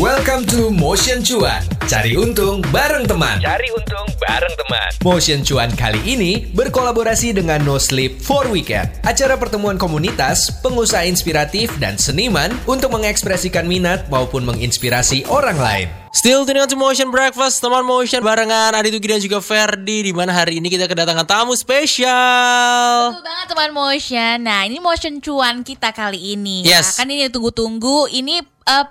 [0.00, 1.60] Welcome to Motion Cuan.
[1.84, 3.36] Cari untung bareng teman.
[3.36, 4.88] Cari untung bareng teman.
[5.04, 8.88] Motion Cuan kali ini berkolaborasi dengan No Sleep for Weekend.
[9.04, 15.92] Acara pertemuan komunitas, pengusaha inspiratif, dan seniman untuk mengekspresikan minat maupun menginspirasi orang lain.
[16.16, 20.16] Still tuning on to Motion Breakfast Teman Motion barengan Adit Ugi dan juga Ferdi di
[20.16, 24.36] mana hari ini kita kedatangan tamu spesial Betul banget teman motion.
[24.48, 26.64] Nah ini motion cuan kita kali ini.
[26.64, 26.96] Yes.
[26.96, 28.10] Nah, kan ini tunggu-tunggu.
[28.10, 28.86] Ini uh,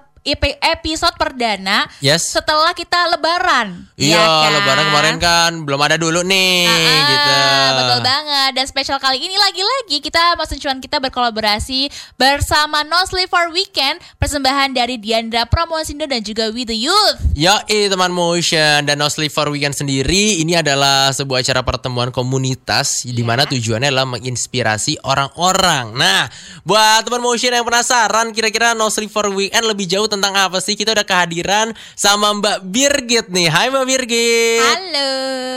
[0.59, 2.29] episode perdana Yes.
[2.29, 3.87] setelah kita lebaran.
[3.96, 4.51] Iya ya kan?
[4.54, 7.33] lebaran kemarin kan belum ada dulu nih Ah, gitu
[7.70, 8.51] Betul banget.
[8.51, 14.04] Dan spesial kali ini lagi-lagi kita motion cuan kita berkolaborasi bersama No Sleep for Weekend.
[14.18, 17.18] Persembahan dari Diandra Promosindo dan juga We The Youth.
[17.34, 23.07] Ya teman Motion dan No Sleep for Weekend sendiri ini adalah sebuah acara pertemuan komunitas
[23.07, 25.96] di mana tujuannya adalah menginspirasi orang-orang.
[25.96, 26.28] Nah,
[26.68, 30.75] buat teman Motion yang penasaran kira-kira No Sleep for Weekend lebih jauh tentang apa sih?
[30.75, 33.47] Kita udah kehadiran sama Mbak Birgit nih.
[33.47, 34.59] Hai Mbak Birgit.
[34.59, 35.09] Halo.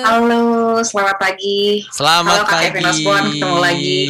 [0.03, 0.43] Halo,
[0.83, 1.87] selamat pagi.
[1.95, 2.67] Selamat Halo, Kak pagi.
[2.67, 4.03] Kevin Osborn, ketemu lagi.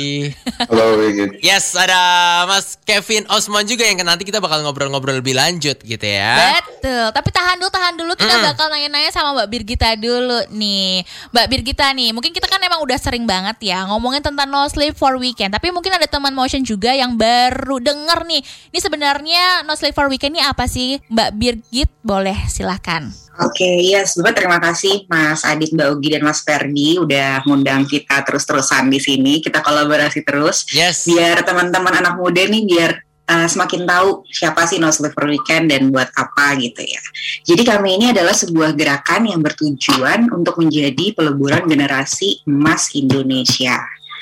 [0.73, 1.31] Halo Wigit.
[1.45, 2.01] Yes, ada
[2.49, 6.61] Mas Kevin Osman juga yang nanti kita bakal ngobrol-ngobrol lebih lanjut gitu ya.
[6.65, 8.45] Betul, tapi tahan dulu, tahan dulu kita Mm.
[8.53, 11.05] bakal nanya-nanya sama Mbak Birgita dulu nih.
[11.31, 14.97] Mbak Birgita nih, mungkin kita kan emang udah sering banget ya ngomongin tentang No Sleep
[14.97, 18.41] for Weekend, tapi mungkin ada teman motion juga yang baru denger nih.
[18.73, 20.97] Ini sebenarnya No Sleep for Weekend ini apa sih?
[21.13, 23.13] Mbak Birgit, boleh silahkan.
[23.41, 28.25] Oke, iya sebetulnya terima kasih Mas Adit, Mbak Ugi, dan Mas Ferdi udah ngundang kita
[28.25, 29.45] terus-terusan di sini.
[29.45, 30.69] Kita kolaborasi terus.
[30.73, 31.05] Yes.
[31.09, 32.93] Biar teman-teman anak muda nih biar
[33.29, 37.03] uh, semakin tahu siapa sih No Sleep for Weekend dan buat apa gitu ya.
[37.49, 43.81] Jadi kami ini adalah sebuah gerakan yang bertujuan untuk menjadi peleburan generasi emas Indonesia.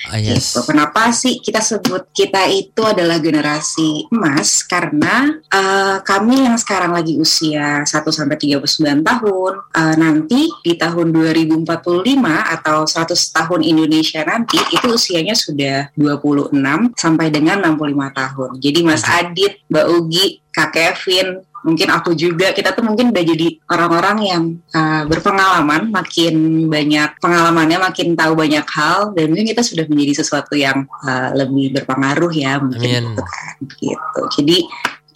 [0.08, 0.56] Ah, yes.
[0.56, 0.64] Gitu.
[0.64, 4.64] Kenapa sih kita sebut kita itu adalah generasi emas?
[4.64, 11.12] Karena eh, kami yang sekarang lagi usia 1 sampai 39 tahun, eh, nanti di tahun
[11.12, 18.50] 2045 atau 100 tahun Indonesia nanti itu usianya sudah 26 sampai dengan 65 tahun.
[18.56, 23.48] Jadi Mas Adit, Mbak Ugi, Kak Kevin, mungkin aku juga kita tuh mungkin udah jadi
[23.68, 29.84] orang-orang yang uh, berpengalaman makin banyak pengalamannya makin tahu banyak hal dan mungkin kita sudah
[29.84, 32.64] menjadi sesuatu yang uh, lebih berpengaruh ya Amin.
[32.72, 34.56] mungkin gitu kan gitu jadi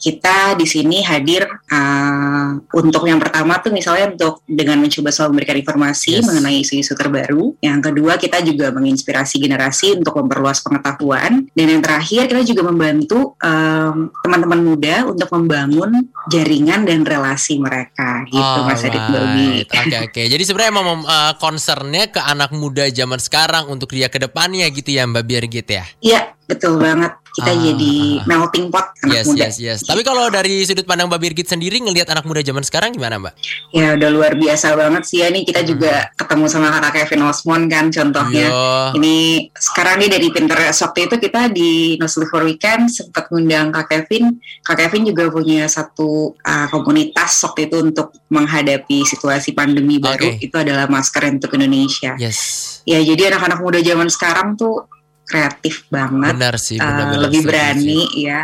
[0.05, 5.57] kita di sini hadir uh, untuk yang pertama tuh misalnya untuk dengan mencoba selalu memberikan
[5.65, 6.29] informasi Yes.
[6.29, 7.57] mengenai isu-isu terbaru.
[7.65, 11.49] Yang kedua kita juga menginspirasi generasi untuk memperluas pengetahuan.
[11.57, 18.29] Dan yang terakhir kita juga membantu um, teman-teman muda untuk membangun jaringan dan relasi mereka
[18.29, 19.01] gitu Mas Adit.
[19.01, 19.69] Alright.
[19.73, 20.23] Oke oke.
[20.29, 24.93] Jadi sebenarnya emang uh, concernnya ke anak muda zaman sekarang untuk dia ke depannya gitu
[24.93, 25.85] ya Mbak Birgit ya.
[26.05, 28.27] Iya betul banget kita Ah, jadi ah.
[28.31, 29.43] melting pot anak Yes muda.
[29.51, 29.79] yes yes.
[29.83, 33.35] Tapi kalau dari sudut pandang Mbak Birgit sendiri ngelihat anak muda zaman sekarang gimana Mbak?
[33.75, 37.65] Ya udah luar biasa banget sih ya nih kita juga ketemu sama kakak Kevin Osmond
[37.67, 38.47] kan contohnya.
[38.47, 38.55] Hmm.
[38.55, 39.03] Iya.
[39.03, 39.17] Ini
[39.51, 43.91] sekarang nih dari Pinterest waktu itu kita di No Sleep for Weekend sempat ngundang Kak
[43.91, 44.39] Kevin.
[44.63, 50.39] Kak Kevin juga punya satu uh, komunitas waktu itu untuk menghadapi situasi pandemi baru.
[50.39, 50.39] Oke.
[50.39, 52.15] Itu adalah masker untuk Indonesia.
[52.15, 52.39] Yes.
[52.87, 54.87] Ya jadi anak-anak muda zaman sekarang tuh
[55.25, 56.77] kreatif banget, Benar sih.
[56.77, 58.23] uh, benar-benar lebih setuju berani sih.
[58.23, 58.41] ya.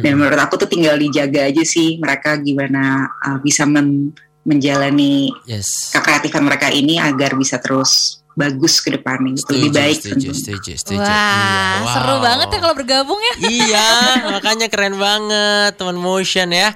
[0.00, 2.82] Dan menurut aku tuh tinggal dijaga aja sih mereka gimana
[3.20, 5.92] uh, bisa men- menjalani Yes.
[5.92, 9.52] kekreatifan mereka ini agar bisa terus bagus ke depannya gitu.
[9.52, 10.34] lebih baik setuju, tentunya.
[10.34, 10.98] setuju, setuju.
[10.98, 12.22] Wah, Iya, seru wow.
[12.22, 13.34] banget ya kalau bergabung ya.
[13.44, 13.88] iya,
[14.26, 16.72] makanya keren banget teman motion ya.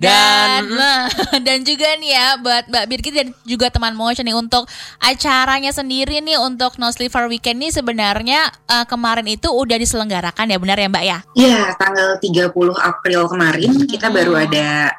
[0.00, 1.04] Dan Dan, nah,
[1.46, 4.64] dan juga nih ya buat Mbak Birgit dan juga teman motion nih untuk
[4.96, 10.48] acaranya sendiri nih untuk No Sleep for Weekend nih sebenarnya eh, kemarin itu udah diselenggarakan
[10.48, 11.18] ya benar ya Mbak ya?
[11.36, 14.96] Ya, tanggal 30 April kemarin kita baru ada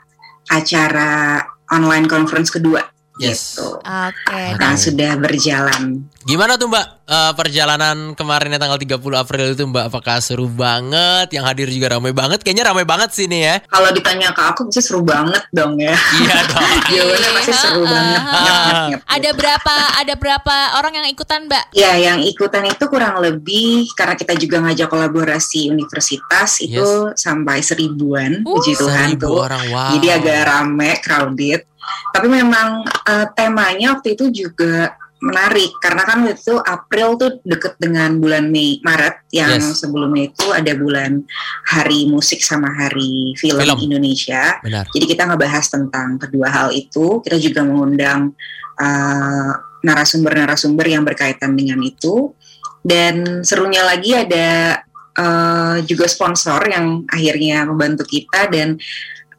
[0.50, 1.41] acara
[1.72, 2.83] online conference kedua.
[3.19, 3.59] Yes.
[3.59, 3.67] Gitu.
[3.81, 4.41] Oke.
[4.55, 6.07] Nah, sudah berjalan.
[6.22, 9.89] gimana tuh Mbak eh, perjalanan kemarinnya tanggal 30 April itu Mbak?
[9.89, 11.33] Apakah seru banget?
[11.33, 12.45] Yang hadir juga ramai banget.
[12.45, 13.55] Kayaknya ramai banget sih nih ya.
[13.66, 15.91] Kalau ditanya ke aku bisa seru banget dong ya.
[15.97, 16.62] Iya dong.
[16.94, 17.89] Jawabannya pasti seru Heeh.
[17.89, 18.21] banget.
[18.21, 19.39] Nyep, nyep, nyep, Ada gitu.
[19.41, 21.63] berapa ada berapa orang yang ikutan Mbak?
[21.74, 28.45] Ya, yang ikutan itu kurang lebih karena kita juga ngajak kolaborasi universitas itu sampai seribuan,
[28.45, 29.36] Uh, puji Tuhan Seribu tuh.
[29.41, 29.89] orang, wow.
[29.97, 31.62] Jadi agak rame, crowded.
[32.11, 37.77] Tapi memang eh, temanya waktu itu juga menarik karena kan waktu itu April tuh deket
[37.77, 39.77] dengan bulan Mei Maret yang Yes.
[39.85, 41.21] sebelumnya itu ada bulan
[41.69, 43.77] Hari Musik sama Hari Film, Film.
[43.85, 44.57] Indonesia.
[44.65, 44.89] Benar.
[44.89, 47.21] Jadi kita ngebahas tentang kedua hal itu.
[47.21, 48.33] Kita juga mengundang
[48.81, 49.51] eh,
[49.85, 52.33] narasumber-narasumber yang berkaitan dengan itu.
[52.81, 54.81] Dan serunya lagi ada
[55.13, 58.73] eh, juga sponsor yang akhirnya membantu kita dan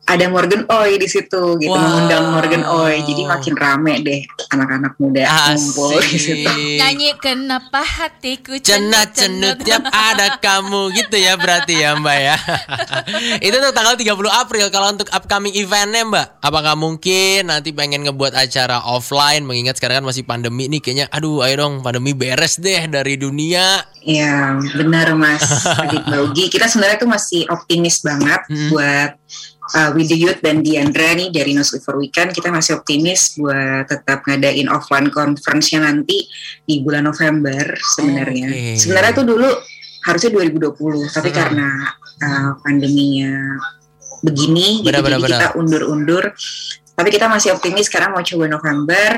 [0.02, 1.78] ada Morgan Oi di situ gitu, Wow.
[1.78, 3.06] mengundang Morgan Oi.
[3.06, 4.20] Jadi makin rame deh
[4.50, 6.50] anak-anak muda ngumpul di situ.
[6.82, 12.36] Nyanyi kenapa hatiku Cenat cenut tiap ada kamu gitu ya berarti ya Mbak ya.
[13.46, 16.26] Itu untuk tanggal 30 April kalau untuk upcoming eventnya Mbak.
[16.42, 21.46] Apakah mungkin nanti pengen ngebuat acara offline mengingat sekarang kan masih pandemi nih kayaknya aduh
[21.46, 23.86] ayo dong pandemi beres deh dari dunia.
[24.02, 25.46] Ya, benar Mas
[25.78, 26.50] Adit Baugi.
[26.50, 29.14] Kita sebenarnya tuh masih optimis banget buat
[29.74, 32.32] uh, With the Youth dan Diandra nih dari No Sleep for Weekend.
[32.36, 36.28] Kita masih optimis buat tetap ngadain offline conference-nya nanti
[36.64, 38.48] di bulan November sebenarnya.
[38.52, 38.78] Oke.
[38.78, 39.48] Sebenarnya tuh dulu
[40.02, 41.36] harusnya 2020, tapi Hmm.
[41.36, 41.68] karena
[42.22, 43.32] uh, pandeminya
[44.22, 46.24] begini, gitu, Benar, benar, jadi kita undur-undur.
[46.92, 49.08] Tapi kita masih optimis sekarang mau coba November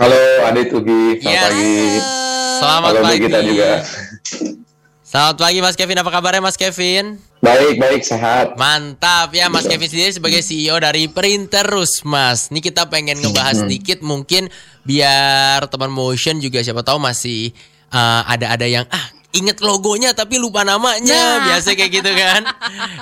[0.00, 1.44] Halo Adit Ugi, selamat Yes.
[1.44, 1.76] pagi.
[2.60, 3.20] Selamat Halo pagi.
[3.20, 3.70] kita juga.
[5.04, 7.29] Selamat pagi Mas Kevin, apa kabarnya Mas Kevin?
[7.40, 8.60] Baik, baik, sehat.
[8.60, 12.52] Mantap ya Mas Kevin sendiri sebagai CEO dari Printerus Mas.
[12.52, 14.52] Ini kita pengen ngebahas sedikit mungkin
[14.84, 17.56] biar teman motion juga siapa tahu masih
[17.90, 21.38] uh, ada-ada yang ah inget logonya tapi lupa namanya Nah.
[21.54, 22.42] biasa kayak gitu kan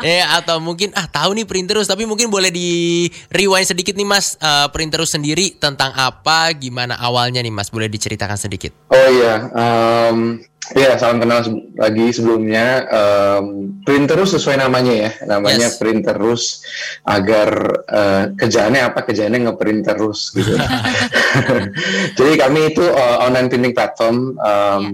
[0.05, 4.37] ya atau mungkin ah tahu nih Printerus tapi mungkin boleh di rewind sedikit nih Mas
[4.39, 10.45] uh, Printerus sendiri tentang apa gimana awalnya nih Mas boleh diceritakan sedikit Oh iya, em,
[10.69, 11.41] ya salam kenal
[11.75, 12.85] lagi sebelumnya.
[12.91, 13.45] Um,
[13.89, 15.81] Printerus sesuai namanya ya, namanya Yes.
[15.81, 16.61] Printerus
[17.09, 17.49] agar
[17.89, 19.01] eh, kerjaannya apa?
[19.01, 20.53] Kerjaannya ngeprint terus gitu.
[22.21, 24.37] Jadi kami itu eh, online printing platform.
[24.37, 24.85] em,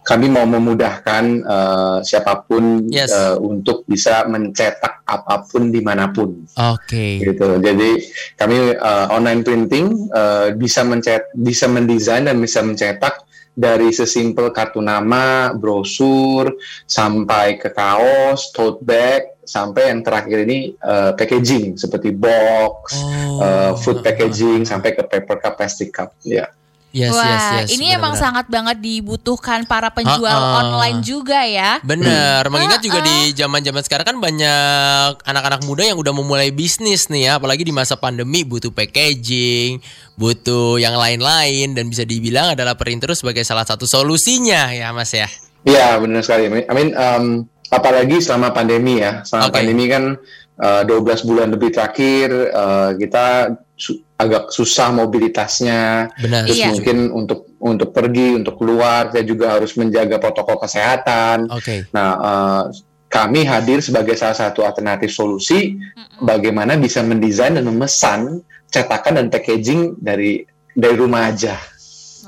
[0.00, 3.12] Kami mau memudahkan eh, siapa pun Yes.
[3.12, 6.48] eh, untuk bisa mencetak apa pun di mana pun.
[6.56, 7.60] oke gitu.
[7.60, 7.90] Jadi
[8.34, 13.20] kami uh, online printing uh, bisa mencet, bisa mendesain dan bisa mencetak
[13.54, 16.54] dari sesimpel kartu nama, brosur,
[16.86, 23.42] sampai ke kaos, tote bag, sampai yang terakhir ini uh, packaging seperti box, Oh.
[23.42, 26.14] uh, food packaging, sampai ke paper cup, plastic cup.
[26.22, 26.48] Ya.
[26.90, 30.60] Yes Wah, yes yes ini emang sangat banget dibutuhkan para penjual Ah, ah.
[30.66, 31.78] online juga ya.
[31.80, 33.06] Bener, mengingat Ah, juga ah.
[33.06, 37.72] di zaman-zaman sekarang kan banyak anak-anak muda yang udah memulai bisnis nih ya, apalagi di
[37.74, 39.78] masa pandemi butuh packaging,
[40.14, 45.30] butuh yang lain-lain dan bisa dibilang adalah Printerus sebagai salah satu solusinya ya Mas ya.
[45.62, 46.48] Iya benar sekali.
[46.48, 49.20] I mean, um, apalagi selama pandemi ya.
[49.22, 49.56] Selama Oke.
[49.60, 50.16] pandemi kan
[50.60, 56.12] uh, 12 bulan lebih terakhir uh, kita su- agak susah mobilitasnya.
[56.20, 56.44] Benar.
[56.44, 56.68] Terus Iya.
[56.76, 61.48] mungkin untuk untuk pergi, untuk keluar, saya juga harus menjaga protokol kesehatan.
[61.48, 61.88] Oke.
[61.96, 62.62] Nah, uh,
[63.10, 65.74] kami hadir sebagai salah satu alternatif solusi
[66.22, 70.46] bagaimana bisa mendesain dan memesan cetakan dan packaging dari
[70.76, 71.58] dari rumah aja.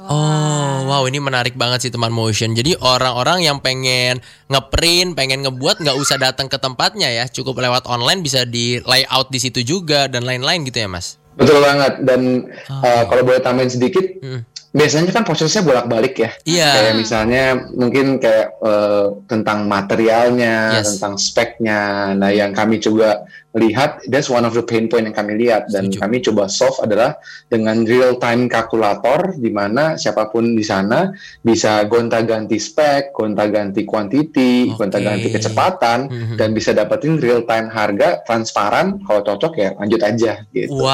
[0.03, 2.59] Oh, wow ini menarik banget sih teman motion.
[2.59, 4.19] Jadi orang-orang yang pengen
[4.51, 9.31] ngeprint, pengen ngebuat nggak usah datang ke tempatnya ya, cukup lewat online bisa di layout
[9.31, 11.22] di situ juga dan lain-lain gitu ya Mas.
[11.37, 11.93] Betul banget.
[12.05, 12.21] Dan
[12.69, 14.45] uh, kalau boleh tambahin sedikit, Hmm.
[14.73, 16.31] biasanya kan prosesnya bolak-balik ya.
[16.45, 16.71] Iya.
[16.73, 17.45] Kayak misalnya
[17.77, 20.97] mungkin kayak eh, tentang materialnya, Yes.
[20.97, 22.13] tentang speknya.
[22.17, 25.87] Nah, yang kami coba lihat, that's one of the pain point yang kami lihat dan
[25.87, 26.01] Setuju.
[26.01, 31.85] kami coba solve adalah dengan real time kalkulator di mana siapa pun di sana bisa
[31.85, 34.81] gonta-ganti spek, gonta-ganti quantity, Oke.
[34.81, 36.37] gonta-ganti kecepatan Mhm.
[36.37, 38.97] dan bisa dapetin real time harga transparan.
[39.03, 40.73] Kalau cocok ya lanjut aja gitu.
[40.73, 40.89] Wow.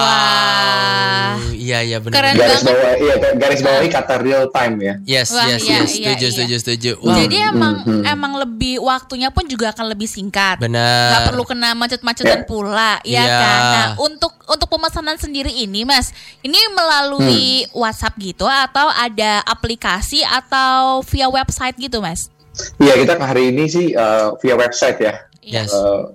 [0.00, 1.36] Wah.
[1.50, 2.16] Iya iya benar.
[2.16, 2.34] Keren.
[2.34, 2.80] Garis banget.
[2.80, 4.94] bawah, iya garis bawahi kata real time ya.
[5.04, 5.90] Yes, Wah, yes, iya, yes.
[5.92, 6.32] iya, Setuju, iya.
[6.32, 6.92] setuju, setuju.
[6.98, 7.16] Wow.
[7.18, 8.04] Jadi emang Hmm, hmm.
[8.06, 10.56] emang lebih waktunya pun juga akan lebih singkat.
[10.58, 11.10] Benar.
[11.12, 11.68] Nggak perlu kena
[12.00, 12.48] macet-macetan Ya.
[12.48, 13.38] pula, ya Iya.
[13.38, 13.60] kan.
[13.60, 17.84] Nah, untuk untuk pemesanan sendiri ini, Mas, ini melalui Hmm.
[17.84, 22.32] WhatsApp gitu atau ada aplikasi atau via website gitu, Mas?
[22.76, 25.14] Iya, kita hari ini sih uh, via website ya.
[25.42, 25.70] Yes.
[25.70, 26.10] Uh,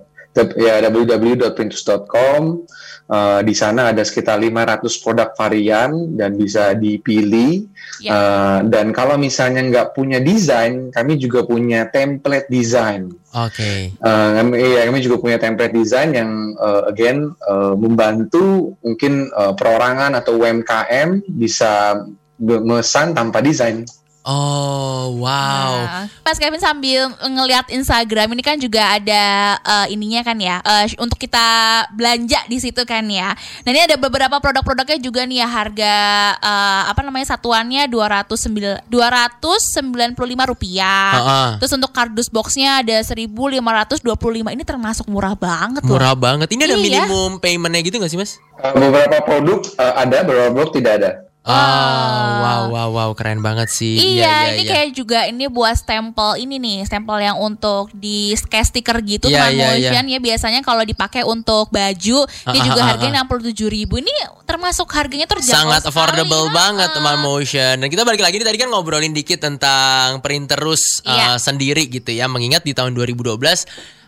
[0.58, 2.66] ya www.printus.com
[3.04, 7.68] Eh, di sana ada sekitar 500 produk varian dan bisa dipilih.
[8.00, 8.10] Ya.
[8.16, 13.12] Eh, dan kalau misalnya nggak punya desain, kami juga punya template design.
[13.36, 13.92] Oke.
[13.92, 19.52] Eh, kami, iya, kami juga punya template design yang eh, again eh, membantu mungkin eh,
[19.52, 22.00] perorangan atau UMKM bisa
[22.40, 23.84] memesan tanpa desain.
[24.24, 25.72] Oh, wow.
[25.84, 29.24] Nah, Mas Kevin sambil ngelihat Instagram ini kan juga ada
[29.60, 31.44] eh, ininya kan ya eh, untuk kita
[31.92, 33.36] belanja di situ kan ya.
[33.36, 35.94] Nah ini ada beberapa produk-produknya juga nih ya harga
[36.40, 40.16] eh, apa namanya satuannya 209 295
[40.48, 41.12] rupiah.
[41.12, 41.40] Ha-ha.
[41.60, 44.08] Terus untuk kardus boxnya ada 1525
[44.48, 46.00] ini termasuk murah banget loh.
[46.00, 46.48] Murah banget.
[46.48, 46.82] Ini ada Iya.
[47.04, 48.40] minimum paymentnya gitu nggak sih mas?
[48.56, 51.10] Eh, beberapa produk eh, ada, beberapa produk tidak ada.
[51.44, 51.52] Oh,
[52.40, 54.16] wow, wow, wow, keren banget sih.
[54.16, 58.96] Iya, ini kayak juga ini buat stempel ini nih, stempel yang untuk di kayak stiker
[59.04, 60.00] gitu Iya, teman iya, iya.
[60.00, 63.28] ya biasanya kalau dipakai untuk baju ini Ah, juga ah, ah, harganya ah.
[63.28, 64.08] 67.000 ribu ini
[64.48, 66.94] termasuk harganya terjangkau sangat sekali, affordable banget Ah.
[66.96, 71.28] teman motion dan kita balik lagi nih tadi kan ngobrolin dikit tentang printerus uh, Iya.
[71.36, 73.36] sendiri gitu ya mengingat di tahun 2012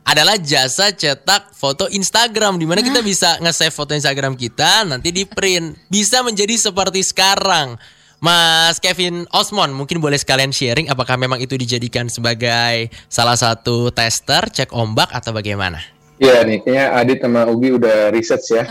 [0.06, 5.26] adalah jasa cetak foto Instagram di mana kita bisa nge-save foto Instagram kita nanti di
[5.26, 7.74] print bisa menjadi seperti sekarang
[8.22, 14.46] Mas Kevin Osmond mungkin boleh sekalian sharing apakah memang itu dijadikan sebagai salah satu tester
[14.48, 15.82] cek ombak atau bagaimana?
[16.16, 18.64] Iya nih, kayaknya Adit sama Ugi udah research ya.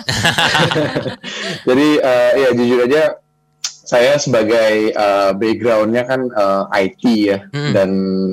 [1.69, 3.21] Jadi eh, ya jujur aja,
[3.85, 7.71] saya sebagai eh, backgroundnya kan eh, IT ya, Hmm.
[7.71, 7.89] dan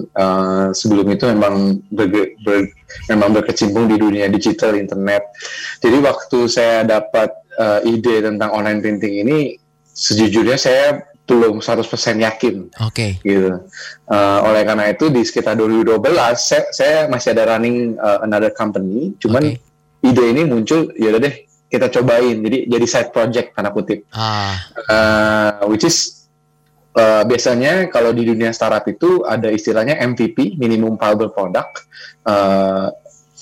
[0.08, 2.72] eh, sebelum itu memang berge- ber-
[3.06, 5.22] memang berkecimpung di dunia digital internet.
[5.78, 9.38] Jadi waktu saya dapat eh, ide tentang online printing ini,
[9.92, 10.84] sejujurnya saya
[11.22, 11.86] belum 100%
[12.18, 13.16] yakin Oke.
[13.22, 13.62] gitu.
[14.10, 15.96] Uh, oleh karena itu di sekitar 2012
[16.34, 19.62] saya, saya masih ada running uh, another company, cuman Oke.
[20.02, 21.34] ide ini muncul ya udah deh
[21.72, 22.36] kita cobain.
[22.44, 24.04] Jadi jadi side project tanda kutip.
[24.12, 24.60] Ah,
[24.92, 26.28] Uh, which is
[26.96, 31.88] uh, biasanya kalau di dunia startup itu ada istilahnya MVP, minimum viable product.
[32.28, 32.92] Uh,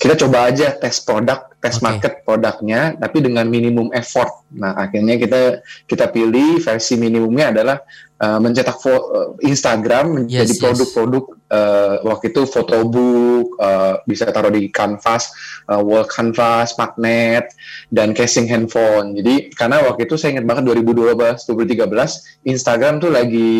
[0.01, 1.83] kita coba aja tes produk, tes Oke.
[1.85, 4.49] market produknya, tapi dengan minimum effort.
[4.49, 5.41] Nah, akhirnya kita
[5.85, 7.77] kita pilih versi minimumnya adalah
[8.21, 10.61] uh, mencetak fo- uh, Instagram menjadi Yes, yes.
[10.61, 15.33] produk-produk uh, waktu itu photobook, uh, bisa taruh di canvas,
[15.67, 17.49] uh, wall canvas, magnet,
[17.89, 19.17] dan casing handphone.
[19.17, 23.51] Jadi karena waktu itu saya ingat banget 2012, 2013 Instagram tuh lagi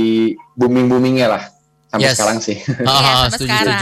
[0.53, 1.43] booming boomingnya lah
[1.89, 2.15] sampai Yes.
[2.15, 2.57] sekarang sih.
[2.63, 3.81] Iya, Ah, sampai sekarang.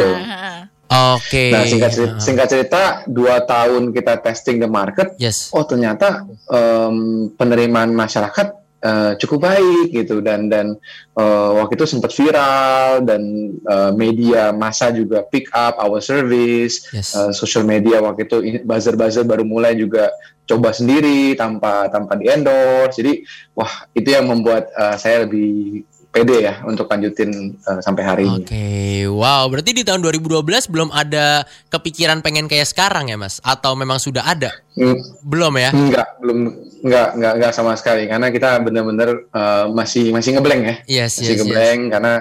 [0.89, 1.53] Oke.
[1.53, 5.53] Nah singkat cerita, singkat cerita dua tahun kita testing the market, Yes.
[5.53, 6.95] oh ternyata em,
[7.29, 10.75] penerimaan masyarakat eh, cukup baik gitu dan dan
[11.15, 13.21] eh, waktu itu sempat viral dan
[13.59, 17.13] eh, media massa juga pick up our service, Yes.
[17.15, 20.09] eh, social media waktu itu buzzer-buzzer baru mulai juga
[20.49, 22.97] coba sendiri tanpa tanpa di endorse.
[22.97, 23.21] Jadi
[23.53, 28.41] wah itu yang membuat eh, saya lebih pede ya untuk lanjutin eh, sampai hari ini.
[28.41, 28.67] Oke,
[29.07, 29.45] wow.
[29.45, 33.37] Berarti di tahun 2012 belum ada kepikiran pengen kayak sekarang ya, Mas?
[33.39, 34.49] Atau memang sudah ada?
[34.73, 35.69] Hmm, Belum ya?
[35.69, 36.37] Enggak, belum
[36.79, 40.75] enggak enggak enggak sama sekali karena kita benar-benar eh, masih masih ngeblank ya.
[41.05, 41.39] Yes, Masih yes, yes.
[41.45, 42.13] ngeblank karena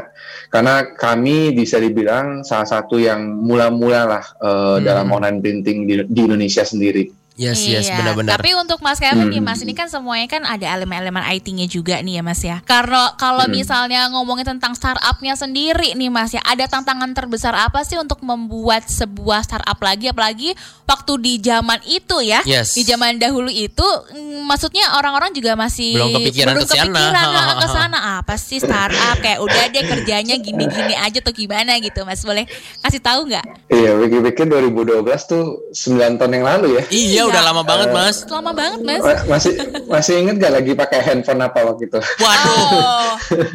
[0.48, 4.84] karena kami bisa dibilang salah satu yang mula-mula lah eh, Hmm.
[4.84, 7.08] dalam online printing di, di Indonesia sendiri.
[7.38, 8.34] Yes, yes, Iya, benar-benar.
[8.34, 9.46] Tapi untuk Mas Kevin nih Hmm.
[9.46, 12.58] Mas, ini kan semuanya kan ada elemen-elemen IT-nya juga nih ya Mas ya.
[12.60, 13.54] Karena kalau Hmm.
[13.54, 18.90] misalnya ngomongin tentang startupnya sendiri nih Mas ya, ada tantangan terbesar apa sih untuk membuat
[18.90, 22.74] sebuah startup lagi, apalagi waktu di zaman itu ya, Yes.
[22.74, 26.90] di zaman dahulu itu, mm, maksudnya orang-orang juga masih Belum kepikiran belum ke sana.
[26.90, 27.98] kepikiran nah, ke sana.
[28.18, 32.98] apa sih startup kayak udah deh kerjanya gini-gini aja tuh gimana gitu Mas, boleh kasih
[32.98, 33.46] tahu nggak?
[33.68, 36.82] Iya, pikir-pikir 2012 tuh 9 tahun yang lalu ya.
[36.90, 37.32] Iya, Iya.
[37.34, 38.16] udah lama banget, Mas.
[38.24, 39.00] Lama banget Mas.
[39.00, 39.52] Ma- Masih
[39.86, 42.00] masih inget gak lagi pakai handphone apa waktu itu?
[42.18, 42.56] Waduh.
[42.74, 43.12] Oh,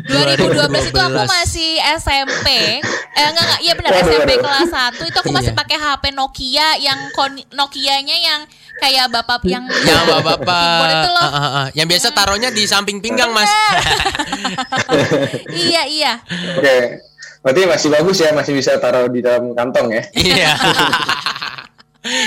[0.07, 1.27] 2012 itu aku 2012.
[1.27, 2.47] masih SMP.
[3.09, 5.59] Eh enggak enggak, iya benar SMP kelas 1 itu aku masih Iya.
[5.59, 8.41] pakai HP Nokia yang kon- Nokianya yang
[8.75, 11.21] kayak bapak yang Yang bapak-bapak itu loh.
[11.21, 11.65] Ah, ah, ah.
[11.71, 13.49] Yang biasa taruhnya di samping pinggang, Mas.
[15.59, 16.13] iya iya.
[16.53, 17.01] Oke.
[17.39, 20.03] Berarti masih bagus ya, masih bisa taruh di dalam kantong ya.
[20.13, 20.51] Iya.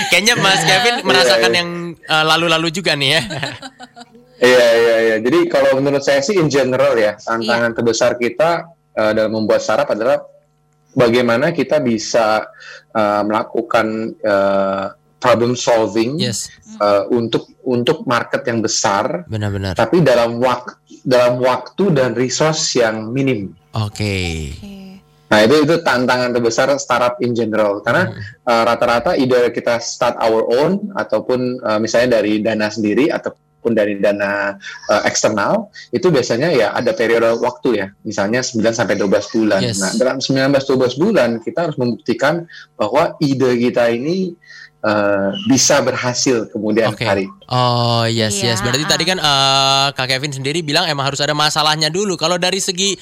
[0.09, 1.59] Kayaknya Mas Kevin merasakan iya.
[1.61, 3.21] yang eh, lalu-lalu juga nih ya.
[4.37, 5.15] Iya iya iya.
[5.17, 7.77] Jadi kalau menurut saya sih in general ya tantangan Iya.
[7.77, 10.21] terbesar kita uh, dalam membuat startup adalah
[10.93, 12.45] bagaimana kita bisa
[12.93, 19.73] uh, melakukan uh, problem solving Yes, uh, untuk untuk market yang besar, benar-benar.
[19.73, 23.57] tapi dalam waktu dalam waktu dan resource yang minim.
[23.73, 24.53] Oke.
[24.53, 24.86] Oke.
[25.27, 28.15] Nah itu itu tantangan terbesar startup in general karena
[28.47, 33.99] uh, rata-rata ide kita start our own ataupun uh, misalnya dari dana sendiri ataupun dari
[33.99, 34.55] dana
[34.87, 39.61] uh, eksternal itu biasanya ya ada periode waktu ya misalnya 9 sampai 12 bulan.
[39.67, 39.83] Yes.
[39.83, 42.47] Nah dalam 19 12 bulan kita harus membuktikan
[42.79, 44.31] bahwa ide kita ini
[44.87, 47.03] uh, bisa berhasil kemudian Oke.
[47.03, 47.27] hari.
[47.51, 48.59] Oh yes Iya, yes.
[48.63, 48.89] Berarti ah.
[48.89, 52.19] tadi kan eh, Kak Kevin sendiri bilang emang harus ada masalahnya dulu.
[52.19, 52.95] Kalau dari segi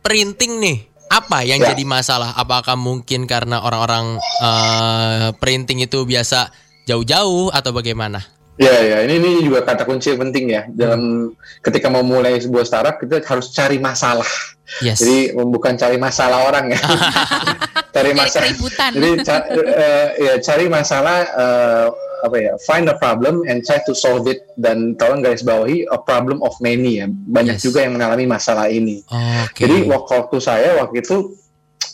[0.00, 0.76] printing nih,
[1.08, 1.72] apa yang Ya.
[1.72, 2.36] jadi masalah?
[2.36, 6.52] Apakah mungkin karena orang-orang eh, printing itu biasa
[6.84, 8.20] jauh-jauh atau bagaimana?
[8.58, 11.30] Ya, ya, ini ini juga kata kunci yang penting ya dalam
[11.62, 14.26] ketika mau mulai sebuah startup kita harus cari masalah.
[14.82, 14.98] Yes.
[14.98, 16.80] Jadi bukan cari masalah orang ya,
[17.94, 18.50] cari masalah.
[18.90, 21.86] Jadi ca- eh, ya cari masalah eh,
[22.18, 25.96] apa ya, find a problem and try to solve it dan tolong garis bawahi a
[25.96, 27.06] problem of many ya.
[27.06, 27.64] Banyak Yes.
[27.64, 29.02] juga yang mengalami masalah ini.
[29.06, 29.62] Oke.
[29.62, 31.34] Jadi wak- waktu saya waktu itu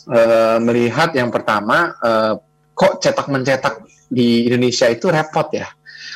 [0.07, 2.35] eh, melihat yang pertama eh,
[2.73, 3.75] kok cetak mencetak
[4.07, 5.69] di Indonesia itu repot ya.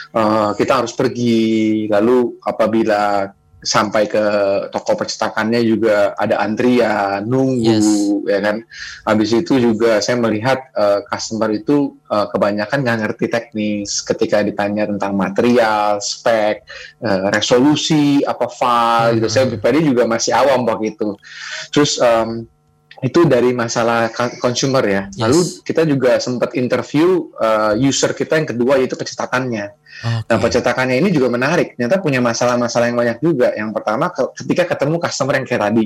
[0.08, 4.24] Eh, kita harus pergi lalu apabila sampai ke
[4.70, 8.62] toko percetakannya juga ada antrian nunggu ya kan.
[9.06, 14.86] Habis itu juga saya melihat eh, customer itu eh, kebanyakan nggak ngerti teknis ketika ditanya
[14.86, 16.62] tentang material, spek,
[17.02, 19.26] eh, resolusi, apa file gitu.
[19.26, 21.18] Saya pribadi juga masih awam waktu itu.
[21.74, 22.46] Terus em,
[22.98, 24.10] itu dari masalah
[24.42, 25.02] consumer ya.
[25.14, 25.20] Yes.
[25.22, 29.70] Lalu kita juga sempat interview eh, user kita yang kedua yaitu percetakannya.
[29.98, 30.30] Oke.
[30.30, 31.74] Nah, percetakannya ini juga menarik.
[31.74, 33.50] Ternyata punya masalah-masalah yang banyak juga.
[33.54, 35.84] Yang pertama ke- ketika ketemu customer yang kayak tadi,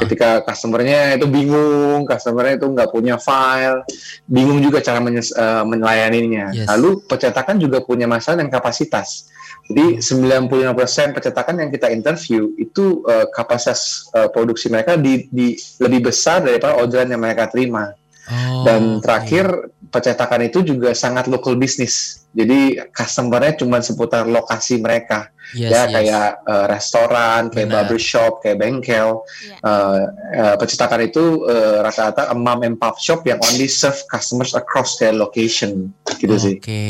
[0.00, 3.84] ketika customernya itu bingung, customernya itu nggak punya file,
[4.24, 6.52] bingung juga cara menyes- eh, melayaninya.
[6.52, 6.68] Yes.
[6.68, 9.28] Lalu percetakan juga punya masalah dengan kapasitas.
[9.66, 16.10] Jadi 95% percetakan yang kita interview itu eh, kapasitas eh, produksi mereka di, di lebih
[16.10, 17.90] besar daripada orderan yang mereka terima.
[18.26, 22.26] Oh, Dan terakhir percetakan itu juga sangat local business.
[22.36, 25.30] Jadi customernya cuma seputar lokasi mereka.
[25.54, 25.94] yes, ya yes.
[25.94, 27.86] kayak eh, restoran, kayak Benar.
[27.86, 29.22] barbershop, kayak bengkel.
[29.22, 29.56] Iya.
[29.62, 30.02] Eh,
[30.42, 34.98] eh, percetakan itu eh, rata-rata a mom and pop shop yang only serve customers across
[34.98, 35.94] their location.
[36.18, 36.54] Gitu sih.
[36.58, 36.82] Oke,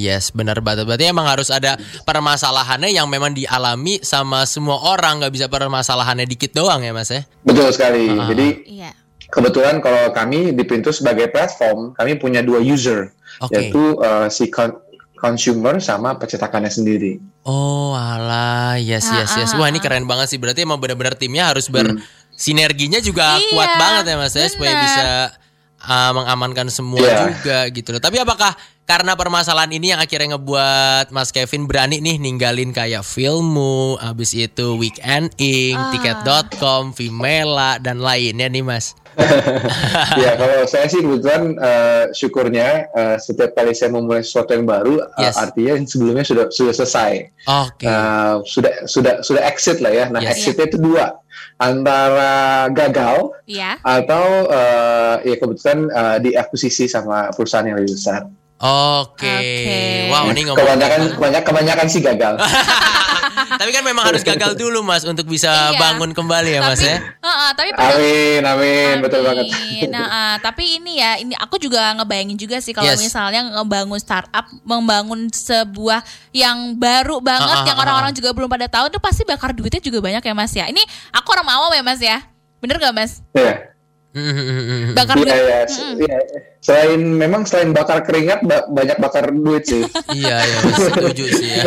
[0.00, 0.88] yes, benar banget.
[0.88, 1.76] Berarti emang harus ada
[2.08, 7.22] permasalahannya yang memang dialami sama semua orang, nggak bisa permasalahannya dikit doang ya, Mas ya?
[7.44, 8.08] Betul sekali.
[8.16, 8.26] Ah.
[8.32, 8.90] Jadi Iya.
[9.28, 13.52] Kebetulan kalau kami di Pintu sebagai platform, kami punya dua user, Oke.
[13.52, 14.80] yaitu eh, si con-
[15.14, 17.18] consumer sama percetakannya sendiri.
[17.42, 19.50] Oh, alah, yes, Ah, yes, yes.
[19.52, 19.82] ah, Wah, ini ah.
[19.82, 20.38] keren banget sih.
[20.38, 21.74] Berarti emang benar-benar timnya harus Hmm.
[21.74, 25.06] bersinerginya juga Iya, kuat banget ya, Mas ya, supaya bisa
[25.80, 27.18] uh, mengamankan semua Iya.
[27.30, 27.98] juga gitu loh.
[27.98, 33.98] Tapi apakah karena permasalahan ini yang akhirnya ngebuat Mas Kevin berani nih ninggalin kayak Filmu,
[33.98, 35.90] habis itu Weekend Inc, Ah.
[35.90, 38.94] Tiket.com, Vimela dan lainnya nih, Mas.
[40.22, 45.02] ya kalau saya sih kebetulan eh, syukurnya eh, setiap kali saya memulai sesuatu yang baru
[45.02, 45.36] eh, Yes.
[45.36, 47.12] artinya yang sebelumnya sudah sudah selesai
[47.44, 47.84] Oke.
[47.84, 50.38] Eh, sudah sudah sudah exit lah ya nah Yes.
[50.38, 51.18] exitnya itu dua
[51.58, 52.32] antara
[52.70, 53.82] gagal Iya.
[53.82, 58.26] atau eh, ya kebetulan eh, diakuisisi sama perusahaan yang lebih besar
[58.58, 59.22] Oke.
[59.22, 60.10] Oke.
[60.10, 62.34] Wow, ini ngomong kebanyakan kebanyakan kebanyakan sih gagal
[63.60, 65.78] Tapi kan memang harus gagal dulu, Mas, untuk bisa Iya.
[65.78, 66.96] bangun kembali ya, Mas tapi, ya.
[66.98, 69.86] Heeh, tapi pada amin amin betul banget Amin.
[69.88, 73.00] Nah, ah, tapi ini ya, ini aku juga ngebayangin juga sih kalau Yes.
[73.00, 78.66] misalnya ngebangun startup, membangun sebuah yang baru banget, ah, yang ah, orang-orang juga belum pada
[78.66, 80.66] tahu, itu pasti bakar duitnya juga banyak ya Mas ya.
[80.66, 82.18] Ini aku orang awam ya Mas ya,
[82.58, 83.22] bener gak Mas?
[83.32, 83.77] ya
[84.90, 85.28] Bakar Iya, duit.
[85.28, 85.60] iya.
[85.94, 86.18] Iya.
[86.58, 89.84] Selain memang selain bakar keringat ba- banyak bakar duit sih.
[90.10, 90.80] Iya, iya, Mas.
[90.82, 91.62] setuju sih ya.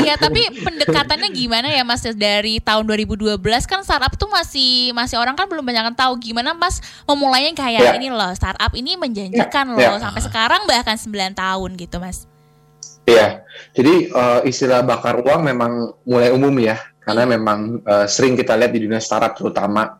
[0.00, 5.34] Iya, tapi pendekatannya gimana ya Mas dari tahun 2012 kan startup tuh masih masih orang
[5.34, 7.92] kan belum banyak yang tahu gimana Mas memulainya kayak Ya.
[7.92, 10.00] ini loh, startup ini menjanjikan Ya, loh ya.
[10.00, 12.24] sampai sekarang bahkan 9 tahun gitu Mas.
[13.02, 13.42] Iya.
[13.70, 15.72] Jadi eh, istilah bakar uang memang
[16.02, 19.98] mulai umum ya, karena memang eh, sering kita lihat di dunia startup terutama.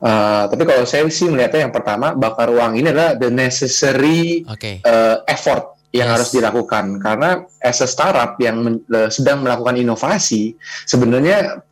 [0.00, 4.80] Eh, tapi kalau saya sih melihatnya yang pertama bakar uang ini adalah the necessary Oke.
[4.80, 6.14] eh, effort yang Yes.
[6.20, 7.30] harus dilakukan karena
[7.64, 10.52] as a startup yang men- sedang melakukan inovasi
[10.84, 11.64] sebenarnya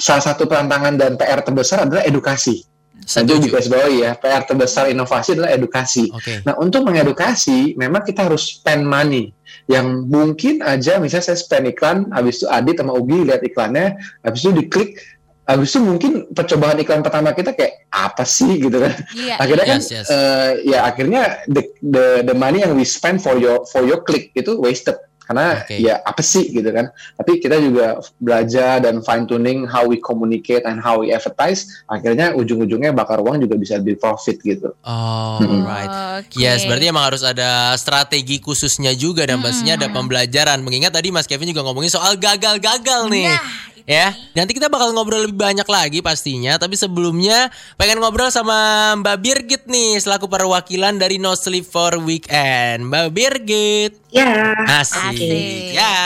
[0.00, 2.64] salah satu tantangan dan PR terbesar adalah edukasi.
[3.04, 3.48] Setuju.
[3.48, 6.10] juga sebagai ya PR terbesar inovasi adalah edukasi.
[6.12, 6.42] Oke.
[6.44, 9.32] Nah, untuk mengedukasi, memang kita harus spend money.
[9.68, 14.44] Yang mungkin aja, misalnya saya spend iklan, habis itu Adit sama Ugi lihat iklannya, habis
[14.44, 15.00] itu diklik,
[15.48, 18.92] habis itu mungkin percobaan iklan pertama kita kayak apa sih gitu kan?
[19.16, 19.34] Iya.
[19.40, 20.06] Akhirnya kan, Yes, yes.
[20.12, 24.28] eh, ya akhirnya the, the the money yang we spend for your for your click
[24.36, 25.76] itu wasted karena Oke.
[25.76, 30.64] ya apa sih gitu kan tapi kita juga belajar dan fine tuning how we communicate
[30.64, 35.68] and how we advertise akhirnya ujung-ujungnya bakar uang juga bisa lebih profit gitu Oh, Mm-mm.
[35.68, 36.24] right.
[36.24, 36.40] Oke.
[36.40, 40.64] Yes, berarti emang harus ada strategi khususnya juga dan pastinya ada pembelajaran.
[40.64, 43.28] Mengingat tadi Mas Kevin juga ngomongin soal gagal-gagal nih.
[43.28, 43.42] Nah,
[43.88, 46.60] ya, nanti kita bakal ngobrol lebih banyak lagi pastinya.
[46.60, 47.48] Tapi sebelumnya
[47.80, 52.92] pengen ngobrol sama Mbak Birgit nih selaku perwakilan dari No Sleep for Weekend.
[52.92, 53.92] Mbak Birgit.
[54.12, 55.16] Ya, Asik.
[55.16, 55.72] Asik.
[55.72, 55.96] Ya.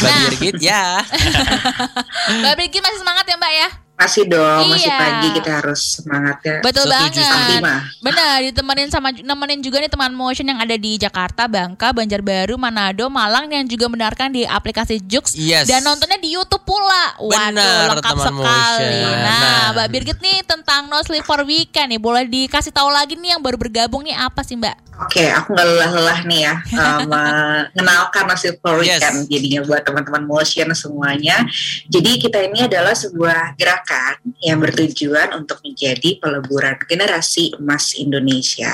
[0.00, 0.20] Mbak Nah.
[0.28, 0.84] Birgit ya.
[2.44, 3.68] Mbak Birgit masih semangat ya Mbak ya?
[4.00, 4.96] Masih dong, masih Iya.
[4.96, 6.56] pagi kita harus semangat ya.
[6.60, 7.60] Betul Setuju, banget.
[8.00, 13.06] Benar, ditemenin sama nemenin juga nih teman motion yang ada di Jakarta, Bangka, Banjarbaru, Manado,
[13.06, 15.68] Malang yang juga mendengarkan di aplikasi Jux Yes.
[15.68, 17.12] dan nontonnya di YouTube pula.
[17.18, 18.40] Waduh, Benar, lengkap teman sekali.
[18.40, 19.14] motion.
[19.20, 19.66] Nah, Nah.
[19.72, 23.42] Mbak Birgit nih tentang No Sleep for Weekend nih, boleh dikasih tahu lagi nih yang
[23.42, 24.88] baru bergabung nih apa sih Mbak?
[25.00, 27.00] Oke, aku nggak lelah-lelah nih ya uh,
[27.72, 29.00] mengenalkan nasib for Yes.
[29.00, 31.40] weekend jadinya buat teman-teman motion semuanya.
[31.86, 33.88] Jadi kita ini adalah sebuah gerakan
[34.40, 38.72] yang bertujuan untuk menjadi peleburan generasi emas Indonesia.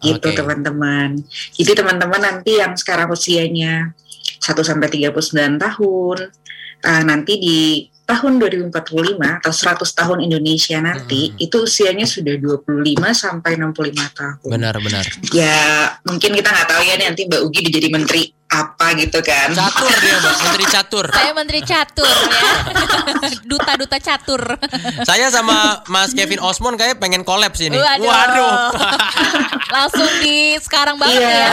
[0.00, 0.36] Gitu Oke.
[0.36, 1.16] teman-teman.
[1.56, 3.96] Jadi teman-teman nanti yang sekarang usianya
[4.40, 6.18] 1 sampai 39 tahun,
[6.84, 7.58] uh, nanti di
[8.04, 11.40] tahun 2045 atau 100 tahun Indonesia nanti Hmm.
[11.40, 15.08] itu usianya sudah 25 sampai 65 tahun Benar-benar.
[15.32, 19.90] ya mungkin kita nggak tahu ya nanti Mbak Ugi jadi menteri apa gitu kan Catur
[19.98, 20.34] dia, Mbak.
[20.46, 21.06] Menteri catur.
[21.10, 22.52] Saya Menteri Catur ya.
[23.50, 24.42] Duta-duta catur.
[25.02, 27.74] Saya sama Mas Kevin Osmond kayak pengen collab sini.
[27.74, 28.70] Waduh.
[29.74, 31.30] Langsung di sekarang banget Iya.
[31.34, 31.50] ya.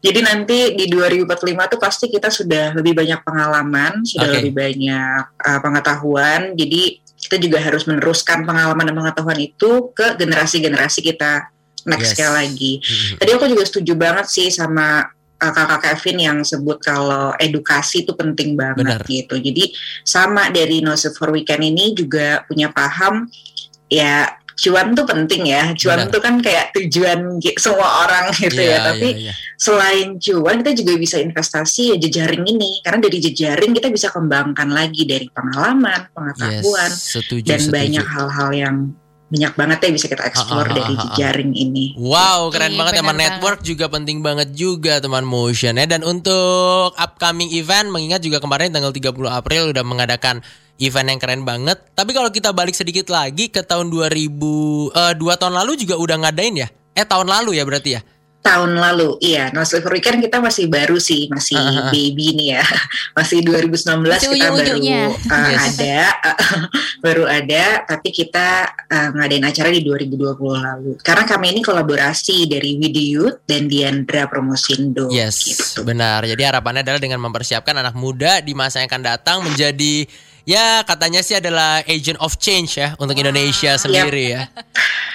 [0.00, 1.26] jadi nanti di 2045
[1.72, 4.36] tuh pasti kita sudah lebih banyak pengalaman sudah Oke.
[4.40, 6.82] lebih banyak uh, pengetahuan jadi
[7.16, 11.50] kita juga harus meneruskan pengalaman dan pengetahuan itu ke generasi-generasi kita
[11.86, 12.10] next Yes.
[12.14, 12.72] sekali lagi
[13.18, 18.56] tadi aku juga setuju banget sih sama kakak Kevin yang sebut kalau edukasi itu penting
[18.56, 19.00] banget Benar.
[19.04, 19.36] gitu.
[19.36, 19.72] Jadi
[20.02, 23.28] sama dari No Sleep for Weekend ini juga punya paham
[23.86, 25.76] ya cuan tuh penting ya.
[25.76, 26.12] Cuan Benar.
[26.16, 28.78] tuh kan kayak tujuan semua orang gitu Iya, ya.
[28.88, 29.32] Tapi iya, iya.
[29.60, 34.72] selain cuan kita juga bisa investasi ya jejaring ini karena dari jejaring kita bisa kembangkan
[34.72, 37.76] lagi dari pengalaman, pengetahuan Yes, setuju, dan setuju.
[37.76, 38.76] banyak hal-hal yang
[39.26, 41.04] banyak banget ya bisa kita explore ah, ah, dari ah, ah.
[41.10, 41.84] jejaring ini.
[41.98, 45.86] Wow, keren banget benar emang network juga penting banget juga teman motion ya.
[45.90, 50.46] Dan untuk upcoming event mengingat juga kemarin tanggal 30 April udah mengadakan
[50.78, 51.74] event yang keren banget.
[51.98, 56.16] Tapi kalau kita balik sedikit lagi ke tahun 2000 eh, dua tahun lalu juga udah
[56.22, 56.68] ngadain ya?
[56.94, 58.00] Eh tahun lalu ya berarti ya?
[58.46, 61.90] Tahun lalu iya no Sleep for Weekend kita masih baru sih masih Ah, ah, ah.
[61.90, 62.62] baby nih ya
[63.18, 65.62] masih 2019 Masih kita baru uh, Yes.
[65.74, 65.98] ada
[67.04, 68.46] baru ada tapi kita
[68.86, 73.66] uh, ngadain acara di 2020 lalu karena kami ini kolaborasi dari With The Youth dan
[73.66, 75.82] Diandra Promosindo Yes, gitu.
[75.82, 76.22] benar.
[76.22, 80.04] Jadi harapannya adalah dengan mempersiapkan anak muda di masa yang akan datang menjadi
[80.46, 84.42] ya katanya sih adalah agent of change ya untuk Indonesia sendiri ya.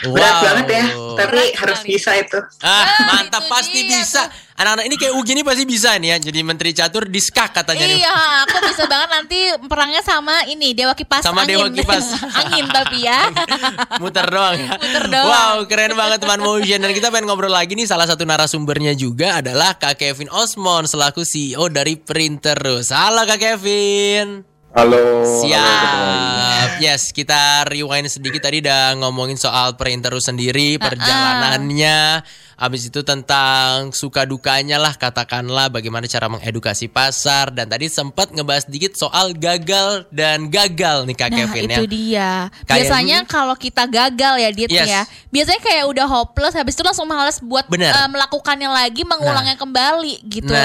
[0.03, 1.93] berat banget ya tapi Berat harus sekali.
[1.93, 4.21] bisa itu Ah, Ah, mantap itu pasti dia bisa.
[4.51, 7.85] Anak-anak ini kayak Ugi ini pasti bisa nih ya jadi menteri catur di skak katanya
[7.87, 8.01] nih.
[8.01, 8.13] Iya,
[8.43, 11.53] aku bisa banget nanti perangnya sama ini Dewa Kipas Sama angin.
[11.53, 12.05] Dewa Kipas.
[12.41, 13.29] angin tapi ya.
[14.01, 14.69] Muter doang ya.
[14.75, 15.29] Muter doang.
[15.29, 19.39] Wow, keren banget teman motion dan kita pengen ngobrol lagi nih salah satu narasumbernya juga
[19.39, 22.89] adalah Kak Kevin Osmond selaku CEO dari Printerus.
[22.89, 24.50] Halo Kak Kevin.
[24.71, 26.79] Halo Siap.
[26.81, 32.25] Yes, kita rewind sedikit tadi udah ngomongin soal Printerus sendiri, perjalanannya.
[32.61, 38.69] Habis itu tentang suka dukanya lah katakanlah bagaimana cara mengedukasi pasar dan tadi sempat ngebahas
[38.69, 41.73] sedikit soal gagal dan gagal nih Kak Nah, Kevin ya.
[41.73, 42.29] itu dia.
[42.63, 44.85] Kayak- Biasanya kalau kita gagal ya Dit Yes.
[44.85, 45.01] ya.
[45.27, 47.89] Biasanya kayak udah hopeless habis itu langsung males buat Bener.
[47.89, 50.61] eh, melakukannya lagi, mengulangnya kembali gitu Nah,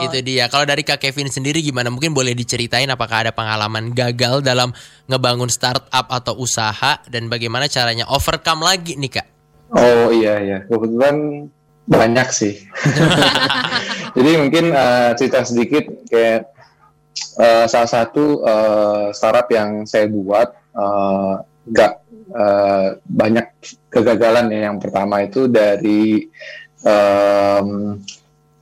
[0.00, 0.08] loh.
[0.08, 0.48] itu dia.
[0.48, 1.92] Kalau dari Kak Kevin sendiri gimana?
[1.92, 4.72] Mungkin boleh diceritain apakah ada pengalaman gagal dalam
[5.04, 9.35] ngebangun startup atau usaha dan bagaimana caranya overcome lagi nih Kak?
[9.74, 11.48] Oh iya iya, kebetulan
[11.86, 12.54] banyak sih.
[14.16, 16.50] Jadi mungkin eh, cerita sedikit kayak
[17.38, 20.54] eh, salah satu eh, startup yang saya buat
[21.66, 21.92] nggak
[22.30, 23.46] eh, banyak
[23.90, 24.70] kegagalan ya.
[24.70, 26.26] Yang pertama itu dari
[26.86, 27.68] em,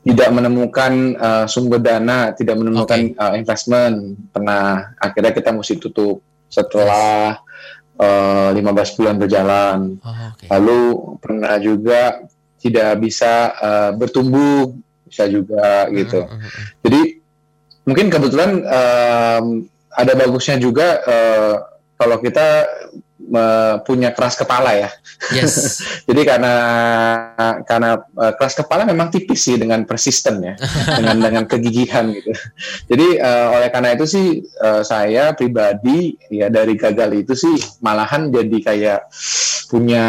[0.05, 7.44] tidak menemukan eh, sumber dana, tidak menemukan eh, investment, pernah akhirnya kita mesti tutup setelah
[7.99, 9.79] eh, 15 bulan berjalan.
[10.03, 10.45] Oh, oke.
[10.51, 10.81] Lalu
[11.21, 12.01] pernah juga
[12.59, 14.73] tidak bisa eh, bertumbuh,
[15.05, 16.25] bisa juga gitu.
[16.25, 16.65] Mm, mm, mm.
[16.83, 17.01] Jadi
[17.85, 19.47] mungkin kebetulan em,
[19.95, 21.55] ada bagusnya juga eh,
[21.95, 22.67] kalau kita
[23.25, 24.91] me- punya keras kepala ya.
[25.31, 25.81] Yes.
[26.09, 26.55] Jadi karena
[27.63, 30.55] karena uh, keras kepala memang tipis sih dengan persisten ya,
[30.99, 32.31] dengan dengan kegigihan gitu.
[32.87, 34.27] Jadi uh, oleh karena itu sih
[34.61, 39.01] uh, saya pribadi ya dari gagal itu sih malahan jadi kayak
[39.67, 40.05] punya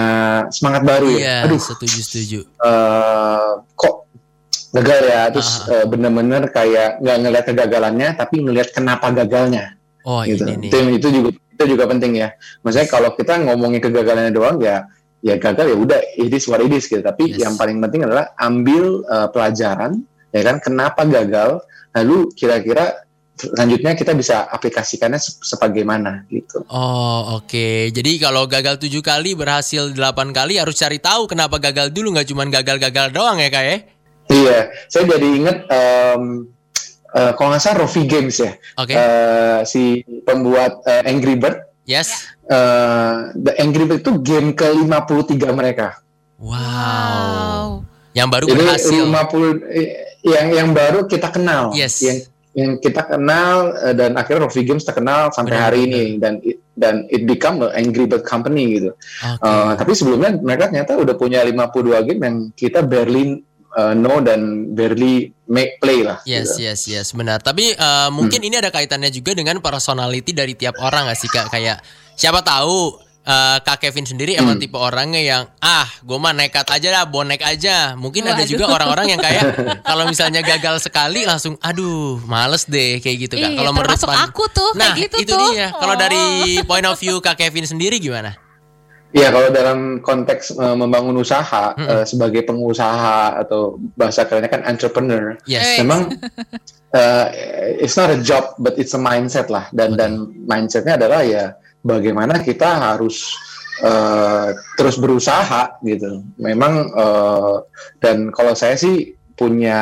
[0.51, 1.19] semangat baru ya.
[1.19, 2.39] Iya, Aduh, setuju setuju.
[2.45, 3.95] eh, kok
[4.75, 10.45] gagal ya terus eh, bener-bener kayak nggak ngelihat kegagalannya tapi ngelihat kenapa gagalnya Oh, gitu
[10.45, 10.69] ini nih.
[10.69, 12.35] itu, itu juga itu juga penting ya.
[12.61, 14.83] Maksudnya kalau kita ngomongin kegagalannya doang ya
[15.23, 16.99] ya gagal ya udah it is what it is gitu.
[16.99, 17.41] Tapi Yes.
[17.41, 21.63] yang paling penting adalah ambil eh, pelajaran ya kan kenapa gagal
[21.95, 26.63] lalu kira-kira selanjutnya kita bisa aplikasikannya se- sebagaimana gitu.
[26.67, 31.91] Oh oke, jadi kalau gagal tujuh kali berhasil delapan kali harus cari tahu kenapa gagal
[31.91, 33.77] dulu nggak cuma gagal-gagal doang ya kak ya?
[34.31, 34.59] iya.
[34.87, 36.47] Saya jadi inget em,
[37.15, 39.83] eh, kalau nggak salah Rofi Games ya Oke, eh, si
[40.21, 42.27] pembuat eh, Angry Bird yes.
[42.45, 46.03] eh, The Angry Bird itu game ke-53 mereka.
[46.35, 47.83] Wow.
[48.15, 49.01] Yang baru Jadi berhasil.
[49.07, 49.87] 50 eh,
[50.23, 51.75] yang yang baru kita kenal.
[51.75, 51.99] Yes.
[51.99, 52.17] Yang
[52.55, 55.91] yang kita kenal dan akhirnya Rofi Games terkenal sampai Benar, hari benar.
[55.91, 58.95] ini dan it- dan it become a Angry Bird company gitu.
[58.95, 59.43] Oke.
[59.43, 63.43] Eh, tapi sebelumnya mereka ternyata udah punya 52 game yang kita barely
[63.75, 66.17] eh, know dan barely make play lah.
[66.23, 66.65] Yes, gitu.
[66.65, 67.39] yes, yes, benar.
[67.39, 71.47] Tapi eh, mungkin ini ada kaitannya juga dengan personality dari tiap orang gak sih kak?
[71.47, 71.83] Kayak
[72.13, 76.89] siapa tahu eh, kak Kevin sendiri emang tipe orangnya yang ah, gue mah nekat aja
[76.91, 77.93] lah, bonek aja.
[77.93, 78.47] Mungkin ada Waduh.
[78.47, 79.43] juga orang-orang yang kayak
[79.89, 83.49] kalau misalnya gagal sekali langsung, aduh, males deh kayak gitu kak.
[83.49, 85.41] Iya, Kalau menurut aku tuh, kayak nah gitu itu tuh.
[85.51, 85.67] dia.
[85.71, 85.99] Kalau Oh.
[85.99, 86.21] dari
[86.63, 88.33] point of view kak Kevin sendiri gimana?
[89.15, 95.39] Iya, kalau dalam konteks eh, membangun usaha eh, sebagai pengusaha atau bahasa kerennya kan entrepreneur,
[95.47, 95.79] Yes.
[95.79, 96.19] Memang
[96.99, 97.25] eh,
[97.79, 99.71] it's not a job but it's a mindset lah.
[99.71, 101.55] Dan dan mindsetnya adalah ya
[101.87, 103.31] bagaimana kita harus
[103.79, 106.19] eh, terus berusaha gitu.
[106.35, 107.55] Memang eh,
[108.03, 109.79] dan kalau saya sih punya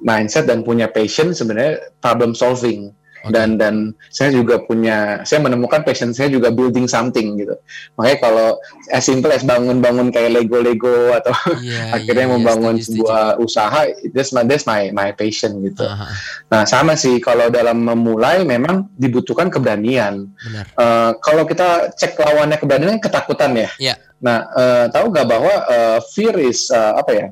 [0.00, 2.92] mindset dan punya passion sebenarnya problem solving
[3.30, 3.74] Dan dan
[4.10, 7.54] saya juga punya saya menemukan passion saya juga building something gitu
[7.94, 8.48] makanya kalau
[8.90, 11.30] as simple as bangun-bangun kayak Lego Lego atau
[11.94, 12.98] akhirnya iya, iya, membangun setuju, setuju.
[13.06, 13.80] sebuah usaha
[14.10, 16.10] that's my that's my my passion gitu Ah, ah,
[16.50, 20.64] nah sama sih kalau dalam memulai memang dibutuhkan keberanian benar.
[20.74, 23.94] Eh, kalau kita cek lawannya keberanian ketakutan ya Iya.
[24.18, 27.28] nah eh, tahu nggak bahwa eh, fear is eh, apa ya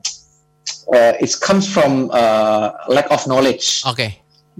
[0.90, 4.10] Eh, it comes from eh, lack of knowledge Oke.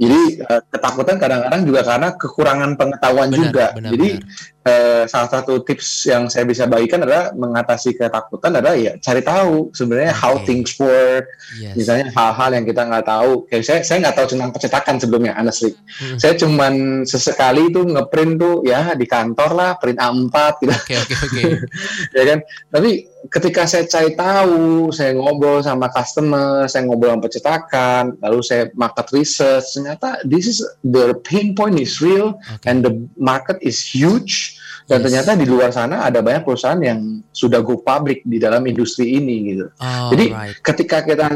[0.01, 3.67] Jadi eh, ketakutan kadang-kadang juga karena kekurangan pengetahuan Benar, juga.
[3.77, 4.65] benar, Jadi benar.
[4.65, 9.69] eh, salah satu tips yang saya bisa bagikan adalah mengatasi ketakutan adalah ya cari tahu
[9.77, 10.49] sebenarnya how Oke.
[10.49, 11.29] things work.
[11.61, 11.77] Yes.
[11.77, 13.45] Misalnya hal-hal yang kita nggak tahu.
[13.53, 15.77] Kayak saya saya nggak tahu tentang percetakan sebelumnya, honestly.
[16.01, 16.17] Hmm.
[16.17, 20.35] Saya cuman sesekali tuh ngeprint tuh ya di kantor lah, print A4
[20.65, 21.43] gitu Oke, oke, oke.
[22.17, 22.39] ya kan.
[22.73, 22.91] Tapi
[23.28, 29.12] ketika saya cari tahu, saya ngobrol sama customer, saya ngobrol sama percetakan, lalu saya market
[29.12, 32.64] research, ternyata this is the pain point is real Oke.
[32.64, 34.56] and the market is huge.
[34.88, 35.04] Dan Yes.
[35.06, 39.54] ternyata di luar sana ada banyak perusahaan yang sudah go public di dalam industri ini
[39.54, 39.70] gitu.
[40.11, 40.59] Jadi Alright.
[40.64, 41.26] ketika kita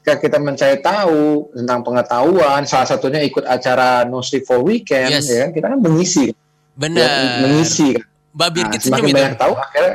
[0.00, 5.28] ketika kita mencari tahu tentang pengetahuan, salah satunya ikut acara No Sleep for Weekend, Yes.
[5.28, 6.36] ya kita kan mengisi, ya,
[6.76, 7.40] benar.
[7.42, 7.92] mengisi.
[7.92, 8.04] kan.
[8.34, 9.16] Mbak Nah, Birgit semakin senyum itu.
[9.20, 9.92] banyak tahu, akhirnya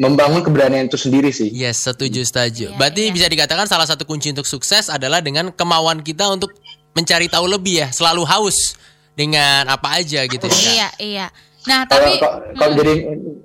[0.00, 1.50] membangun keberanian itu sendiri sih.
[1.54, 2.74] Yes, setuju, setuju.
[2.74, 3.14] Iya, Berarti iya.
[3.14, 6.50] bisa dikatakan salah satu kunci untuk sukses adalah dengan kemauan kita untuk
[6.94, 8.74] mencari tahu lebih ya, selalu haus
[9.14, 10.58] dengan apa aja gitu ya.
[10.58, 11.26] Iya, iya.
[11.64, 12.80] Nah, Kalau tapi kalau- kalau Hmm.
[12.80, 12.94] jadi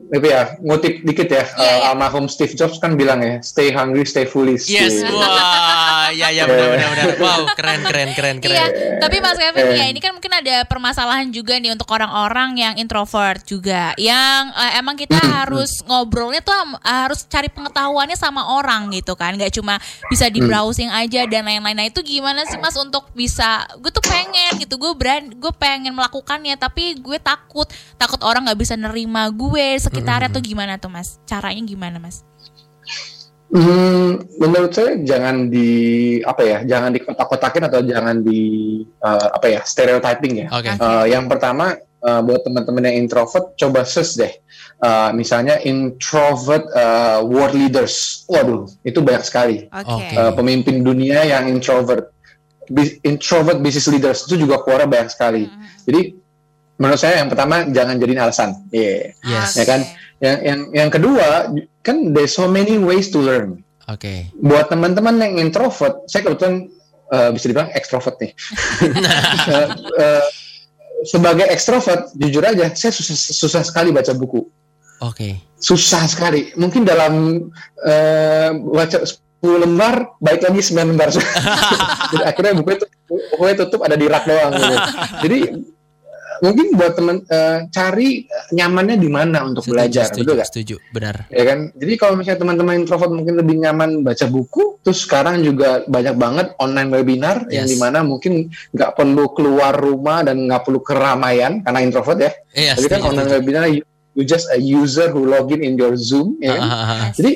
[0.09, 1.87] apa ya ngutip dikit ya, Iya, eh, iya.
[1.87, 4.65] almarhum Steve Jobs kan bilang ya, stay hungry, stay foolish.
[4.65, 5.13] Yes, Gitu.
[5.13, 7.05] wah, ya ya benar benar benar.
[7.15, 8.57] Wow, keren keren keren keren.
[8.57, 8.65] Iya,
[8.97, 9.77] tapi Mas Kevin Eh.
[9.77, 14.81] ya ini kan mungkin ada permasalahan juga nih untuk orang-orang yang introvert juga, yang eh,
[14.81, 19.77] emang kita Hmm, harus ngobrolnya tuh harus cari pengetahuannya sama orang gitu kan, nggak cuma
[20.07, 20.33] bisa Hmm.
[20.33, 21.77] di browsing aja dan lain-lain.
[21.77, 25.93] Nah itu gimana sih Mas untuk bisa, gue tuh pengen gitu, gue berani, gue pengen
[25.93, 31.21] melakukannya, tapi gue takut, takut orang nggak bisa nerima gue sekitarnya tuh gimana tuh Mas?
[31.29, 32.25] Caranya gimana Mas?
[33.49, 35.69] Hmm, menurut saya jangan di
[36.21, 38.41] apa ya, jangan dikotak-kotakin atau jangan di
[38.85, 40.47] eh, apa ya stereotyping ya.
[40.53, 40.69] Oke.
[40.69, 44.33] Eh, yang pertama eh, buat teman-teman yang introvert, coba search deh.
[44.79, 49.57] Eh, misalnya introvert eh, world leaders, waduh itu banyak sekali.
[49.73, 49.97] Oke.
[49.97, 50.13] Oke.
[50.13, 52.13] Eh, pemimpin dunia yang introvert,
[52.69, 55.49] Bi- introvert business leaders itu juga keluar banyak sekali.
[55.49, 55.65] Hmm.
[55.89, 56.01] Jadi
[56.79, 59.13] menurut saya yang pertama jangan jadiin alasan, Iya.
[59.21, 59.59] Yes.
[59.59, 59.81] ya kan.
[60.19, 61.27] Yang yang yang kedua
[61.83, 63.61] kan there's so many ways to learn.
[63.87, 64.31] Oke.
[64.39, 66.71] Buat teman-teman yang introvert, saya kebetulan
[67.09, 68.31] eh, bisa dibilang ekstrovert nih.
[69.49, 69.67] Eh,
[69.99, 70.23] eh,
[71.07, 74.43] sebagai ekstrovert, jujur aja, saya susah, susah sekali baca buku.
[74.99, 75.39] Oke.
[75.59, 76.51] susah sekali.
[76.59, 77.43] Mungkin dalam
[77.83, 81.07] eh, baca 10 lembar, baik lagi 9 lembar.
[82.11, 82.99] Jadi akhirnya bukunya tutup,
[83.35, 84.51] bukunya tutup ada di rak doang.
[84.55, 84.75] Gitu.
[85.23, 85.37] Jadi
[86.39, 88.09] mungkin buat teman eh, cari
[88.49, 90.47] nyamannya di mana untuk Setuju, belajar, setuju, betul nggak?
[90.47, 91.15] setuju, benar.
[91.27, 95.83] ya kan jadi kalau misalnya teman-teman introvert mungkin lebih nyaman baca buku terus sekarang juga
[95.85, 97.69] banyak banget online webinar yang Yes.
[97.69, 98.33] di mana mungkin
[98.71, 103.09] nggak perlu keluar rumah dan nggak perlu keramaian karena introvert ya Iya, jadi kan setuju,
[103.09, 103.39] online setuju.
[103.41, 106.61] webinar you, you just a user who login in your zoom ya kan?
[106.61, 107.09] Ah, ah, ah, ah.
[107.13, 107.31] jadi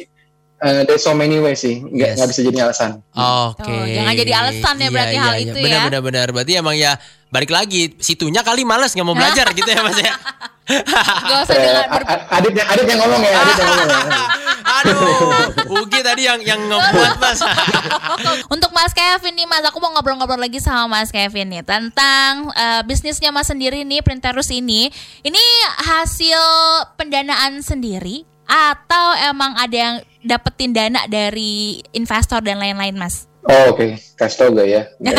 [0.63, 2.15] uh, there's so many ways sih nggak Yes.
[2.15, 3.67] nggak bisa jadi alasan Oke.
[3.67, 5.81] Tuh, jangan jadi alasan ya berarti hal itu benar, ya.
[5.85, 6.95] Benar benar Berarti emang ya
[7.27, 10.13] balik lagi situnya kali males nggak mau belajar gitu ya Mas ya.
[10.63, 14.25] Gak usah Eh, dengan ber- Adit yang Adit yang ngomong ya Adit yang ngomong ya.
[14.79, 15.27] Aduh,
[15.75, 17.39] Ugi tadi yang yang ngebuat Mas.
[18.53, 22.81] Untuk Mas Kevin nih Mas, aku mau ngobrol-ngobrol lagi sama Mas Kevin nih tentang eh,
[22.81, 24.87] bisnisnya Mas sendiri nih Printerus ini.
[25.19, 25.43] Ini
[25.83, 26.39] hasil
[26.95, 33.27] pendanaan sendiri atau emang ada yang dapetin dana dari investor dan lain-lain Mas?
[33.43, 34.81] Oh oke, kasih tau gak ya?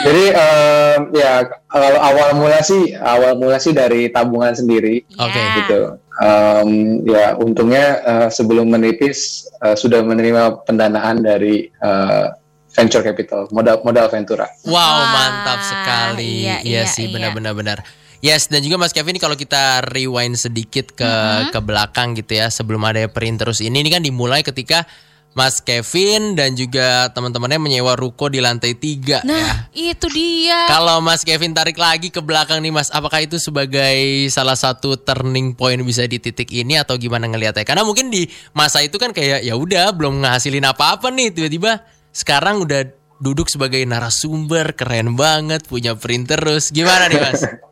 [0.00, 5.52] Jadi em, ya kalau awal mula sih awal mula sih dari tabungan sendiri Oke, Ya.
[5.60, 5.80] gitu.
[6.20, 6.70] Em,
[7.04, 12.26] ya untungnya eh, sebelum menipis eh, sudah menerima pendanaan dari eh,
[12.72, 14.48] venture capital modal modal ventura.
[14.64, 16.48] Wow, mantap sekali.
[16.48, 17.12] iya, Iya, iya, sih, iya.
[17.12, 17.78] benar-benar benar.
[18.20, 21.12] Yes, dan juga Mas Kevin ini kalau kita rewind sedikit ke
[21.48, 24.84] ke belakang gitu ya, sebelum ada Printerus ini, ini kan dimulai ketika
[25.30, 29.30] Mas Kevin dan juga teman-temannya menyewa ruko di lantai tiga ya.
[29.30, 30.66] Nah, itu dia.
[30.66, 35.54] Kalau Mas Kevin tarik lagi ke belakang nih Mas, apakah itu sebagai salah satu turning
[35.54, 37.62] point bisa di titik ini atau gimana ngelihatnya?
[37.62, 42.66] Karena mungkin di masa itu kan kayak ya udah belum ngasilin apa-apa nih tiba-tiba sekarang
[42.66, 42.90] udah
[43.22, 47.40] duduk sebagai narasumber keren banget punya printer terus gimana nih Mas?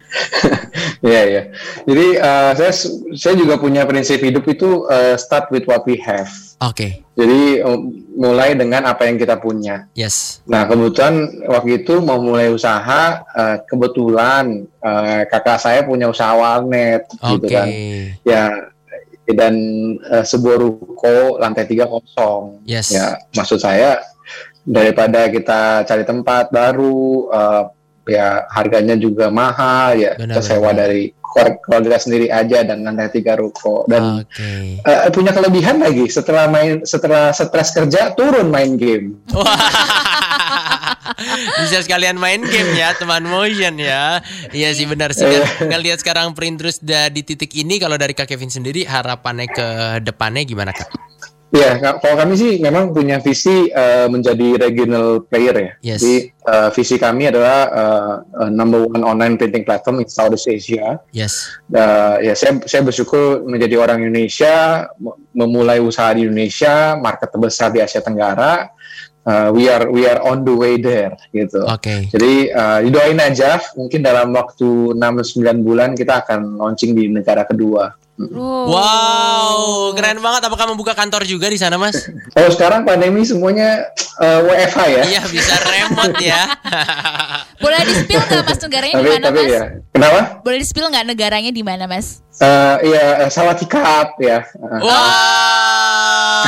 [0.98, 1.42] Iya ya.
[1.86, 2.72] Jadi eh, saya
[3.14, 6.30] saya juga punya prinsip hidup itu eh, start with what we have.
[6.58, 9.86] Oke, Jadi em, mulai dengan apa yang kita punya.
[9.94, 16.34] yes, Nah kebetulan waktu itu mau mulai usaha, eh, kebetulan eh, kakak saya punya usaha
[16.34, 17.66] warnet oke, gitu kan.
[18.26, 18.44] Ya
[19.30, 19.54] dan
[20.02, 22.58] eh, sebuah ruko lantai tiga kosong.
[22.66, 24.02] yes, Ya maksud saya
[24.66, 27.62] daripada kita cari tempat baru, eh,
[28.08, 30.88] ya harganya juga mahal, ya Benar, kita sewa benar.
[30.88, 31.02] dari
[31.38, 34.52] keluarga, sendiri aja dan lantai tiga ruko dan oke.
[34.80, 39.20] eh, punya kelebihan lagi setelah main setelah stres kerja turun main game.
[41.58, 44.22] Bisa sekalian main game ya teman motion ya.
[44.52, 45.26] Iya sih benar sih.
[45.26, 49.66] Dan ngelihat sekarang Printerus udah di titik ini kalau dari Kak Kevin sendiri harapannya ke
[50.04, 50.88] depannya gimana Kak?
[51.48, 55.72] Ya, ka- kalau kami sih memang punya visi eh, menjadi regional player ya.
[55.96, 56.00] Yes.
[56.04, 61.00] Jadi eh, visi kami adalah eh, eh, number one online printing platform in Southeast Asia.
[61.08, 61.48] Yes.
[61.72, 64.84] Uh, ya saya saya bersyukur menjadi orang Indonesia
[65.32, 68.68] memulai usaha di Indonesia market terbesar di Asia Tenggara
[69.28, 72.08] Uh, we are we are on the way there gitu Oke.
[72.08, 77.92] jadi uh, didoain aja mungkin dalam waktu 6-9 bulan kita akan launching di negara kedua
[78.18, 78.66] Wow.
[78.66, 79.58] Wow,
[79.94, 80.42] keren banget.
[80.50, 81.94] Apakah membuka kantor juga di sana, Mas?
[82.38, 86.42] oh sekarang pandemi semuanya uh, WFH ya Iya, bisa remote ya.
[87.62, 89.46] Boleh di-spill nggak Mas negaranya di mana Mas?
[89.50, 89.62] ya
[89.94, 92.22] kenapa Boleh di-spill nggak negaranya di mana Mas?
[92.38, 96.42] Uh, ya salah tikap ya Wow.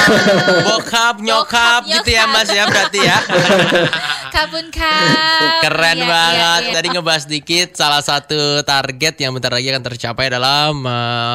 [0.67, 3.19] Bokap, nyokap Bokap, gitu ya, Mas ya berarti ya.
[4.31, 5.61] Kabun kap.
[5.61, 6.61] Keren Iya, banget.
[6.61, 6.75] iya, iya.
[6.75, 10.89] Tadi ngebahas dikit salah satu target yang bentar lagi akan tercapai adalah me-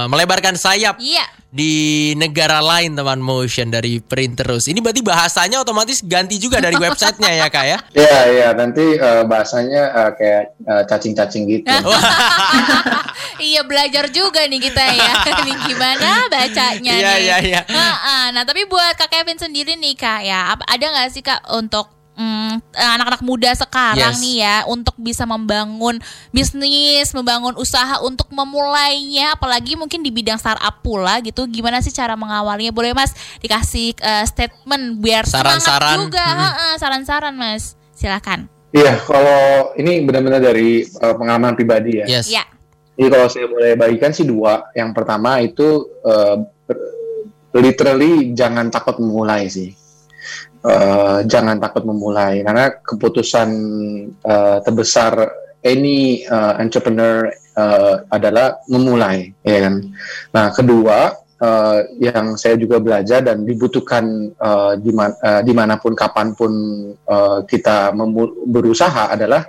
[0.07, 1.27] melebarkan sayap Iya.
[1.47, 1.73] di
[2.13, 4.65] negara lain teman motion dari Printerus.
[4.65, 7.77] Ini berarti bahasanya otomatis ganti juga dari websitenya ya kak ya?
[8.01, 11.67] ya ya nanti uh, bahasanya uh, kayak uh, cacing-cacing gitu
[13.41, 15.11] iya belajar juga nih kita ya.
[15.37, 17.21] Nih gimana bacanya Iya, nih.
[17.21, 17.61] iya, iya.
[17.65, 18.31] Ha-ha.
[18.31, 22.75] Nah tapi buat Kak Kevin sendiri nih Kak ya, ada nggak sih Kak untuk mm,
[22.75, 24.21] anak-anak muda sekarang Yes.
[24.23, 25.99] nih ya untuk bisa membangun
[26.31, 31.45] bisnis, membangun usaha untuk memulainya, apalagi mungkin di bidang startup pula gitu.
[31.45, 32.71] Gimana sih cara mengawalnya?
[32.71, 35.97] Boleh Mas dikasih eh, statement biar semangat Saran-saran.
[36.07, 36.25] juga.
[36.25, 36.39] Hmm.
[36.41, 38.47] Ha-ha, Saran-saran Mas, silakan.
[38.75, 42.19] Iya, kalau ini benar-benar dari uh, pengalaman pribadi ya.
[42.19, 42.27] Yes.
[42.27, 42.43] Ya.
[42.99, 44.67] Jadi kalau saya boleh bagikan sih dua.
[44.75, 46.43] Yang pertama itu uh,
[47.55, 49.71] literally jangan takut memulai sih.
[50.65, 53.49] Uh, jangan takut memulai karena keputusan
[54.25, 55.13] uh, terbesar
[55.61, 59.85] any uh, entrepreneur uh, adalah memulai, ya kan.
[60.33, 65.77] Nah, kedua uh, yang saya juga belajar dan dibutuhkan uh, di man- uh, di mana
[65.77, 66.51] pun kapan pun
[67.05, 67.91] uh, kita
[68.49, 69.45] berusaha adalah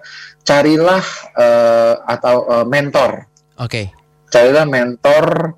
[0.46, 1.02] carilah
[1.34, 3.26] uh, atau uh, mentor
[3.58, 3.90] Oke.
[4.30, 5.56] carilah mentor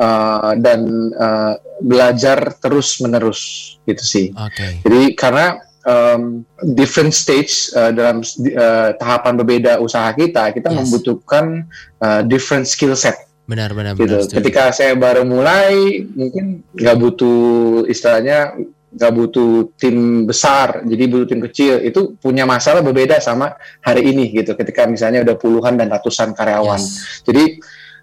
[0.00, 0.80] uh, dan
[1.16, 3.40] uh, belajar terus menerus
[3.84, 4.26] gitu sih.
[4.32, 4.80] Oke.
[4.84, 6.42] Jadi karena um,
[6.74, 10.76] different stage uh, dalam uh, tahapan berbeda usaha kita, kita Yes.
[10.82, 11.64] membutuhkan
[12.02, 13.16] uh, different skill set
[13.46, 14.10] Benar benar gitu.
[14.10, 14.26] benar.
[14.26, 14.36] setuju.
[14.42, 17.38] Ketika saya baru mulai, mungkin nggak butuh
[17.86, 18.58] istilahnya
[18.90, 21.78] nggak butuh tim besar, jadi butuh tim kecil.
[21.78, 24.58] Itu punya masalah berbeda sama hari ini gitu.
[24.58, 26.80] Ketika misalnya udah puluhan dan ratusan karyawan.
[26.80, 27.22] Yes.
[27.22, 27.44] Jadi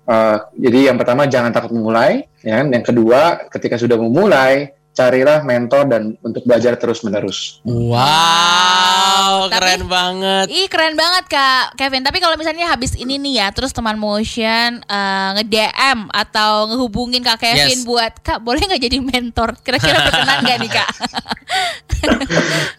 [0.08, 2.62] uh, jadi yang pertama jangan takut memulai, ya.
[2.64, 2.68] kan?
[2.72, 7.58] Yang kedua, ketika sudah memulai, carilah mentor dan untuk belajar terus menerus.
[7.66, 10.46] Wow, Tapi- keren banget.
[10.48, 14.82] Ih keren banget kak Kevin Tapi kalau misalnya habis ini nih ya Terus teman motion
[14.82, 17.84] eh, Nge-DM Atau ngehubungin kak Kevin Yes.
[17.84, 20.90] Buat Kak boleh nggak jadi mentor Kira-kira berkenan gak nih kak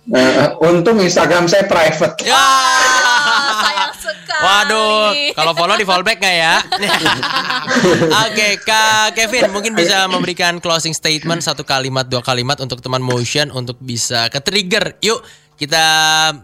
[0.04, 2.20] Uh, untung Instagram saya private.
[2.22, 2.36] Ya.
[2.36, 5.00] Ah, Sayang sekali Waduh,
[5.32, 6.54] kalau follow di fallback nggak ya?
[8.24, 13.50] Oke, Kak Kevin mungkin bisa memberikan closing statement satu kalimat dua kalimat untuk teman motion
[13.50, 15.00] untuk bisa ke trigger.
[15.00, 15.20] Yuk
[15.54, 15.86] kita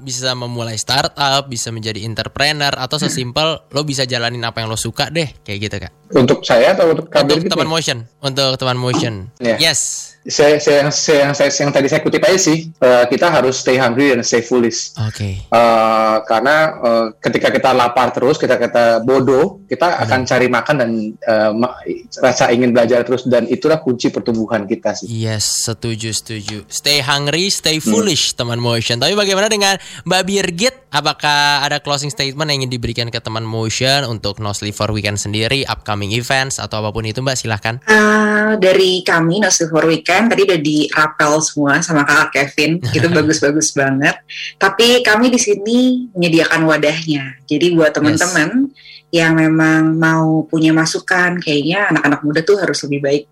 [0.06, 5.11] bisa memulai startup, bisa menjadi entrepreneur atau sesimpel lo bisa jalanin apa yang lo suka
[5.11, 5.92] deh, kayak gitu kak.
[6.14, 7.50] Untuk saya atau untuk Untuk gitu?
[7.50, 9.26] teman motion, untuk teman motion.
[9.42, 9.58] Ya.
[9.58, 10.14] Yes.
[10.28, 14.12] Saya, saya, saya, saya, yang tadi saya kutip aja sih, uh, kita harus stay hungry
[14.12, 14.92] dan stay foolish.
[15.00, 15.48] Oke.
[15.48, 20.90] Uh, karena uh, ketika kita lapar terus, kita kita bodoh, kita akan cari makan dan
[21.24, 21.80] uh, ma-
[22.20, 25.08] rasa ingin belajar terus dan itulah kunci pertumbuhan kita sih.
[25.08, 26.68] Yes, setuju, setuju.
[26.68, 29.00] Stay hungry, stay foolish, teman motion.
[29.00, 30.76] Tapi bagaimana dengan Mbak Birgit?
[30.90, 35.22] Apakah ada closing statement yang ingin diberikan ke teman motion untuk No Sleep for Weekend
[35.22, 37.36] sendiri, upcoming events atau apa pun itu, Mbak?
[37.38, 37.74] Silahkan.
[37.86, 43.06] Uh, dari kami No Sleep for Weekend tadi udah dirapel semua sama kakak Kevin itu
[43.06, 44.16] bagus-bagus banget.
[44.58, 45.78] Tapi kami di sini
[46.16, 47.38] menyediakan wadahnya.
[47.46, 48.70] Jadi buat teman-teman
[49.11, 53.24] yang memang mau punya masukan kayaknya anak-anak muda tuh harus lebih baik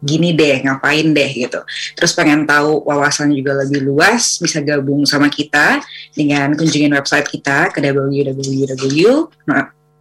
[0.00, 1.60] gini deh ngapain deh gitu.
[1.94, 5.78] Terus pengen tahu wawasan juga lebih luas bisa gabung sama kita
[6.16, 7.84] dengan kunjungin website kita ke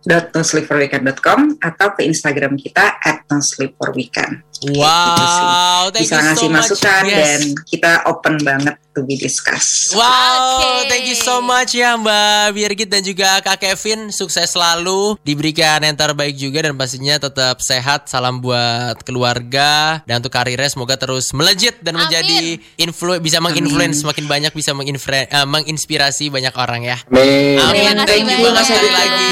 [0.04, 4.44] www.nosleepforweekend.com atau ke Instagram kita at nosleepforweekend
[4.76, 6.58] Wow, thank bisa you ngasih so much.
[6.68, 7.16] masukan Yes.
[7.16, 9.96] dan kita open banget to be discuss.
[9.96, 10.92] Wow, Oke.
[10.92, 14.12] thank you so much ya Mbak Birgit dan juga Kak Kevin.
[14.12, 18.06] Sukses selalu, diberikan yang terbaik juga dan pastinya tetap sehat.
[18.06, 22.04] Salam buat keluarga dan untuk karirnya semoga terus melejit dan Amin.
[22.06, 22.40] menjadi
[22.76, 26.98] influ bisa menginfluence semakin banyak bisa menginfre- eh, menginspirasi banyak orang ya.
[27.08, 27.56] Amin.
[27.58, 27.96] Amin.
[28.04, 28.68] Terima kasih Thank you banget banyak.
[28.68, 29.30] sekali lagi.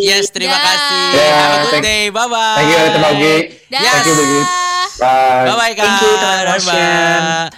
[0.00, 0.62] Yes, terima Dah.
[0.64, 1.02] kasih.
[1.12, 2.02] Ya, Have a good thank- day.
[2.08, 2.56] Bye bye.
[2.56, 3.34] Thank you, Tante Maugi.
[3.68, 3.80] Dah.
[3.82, 4.14] Thank you.
[5.00, 5.44] Bye.
[5.48, 5.84] Bye bye Kak.
[5.84, 6.12] Thank you,
[6.68, 7.50] bye.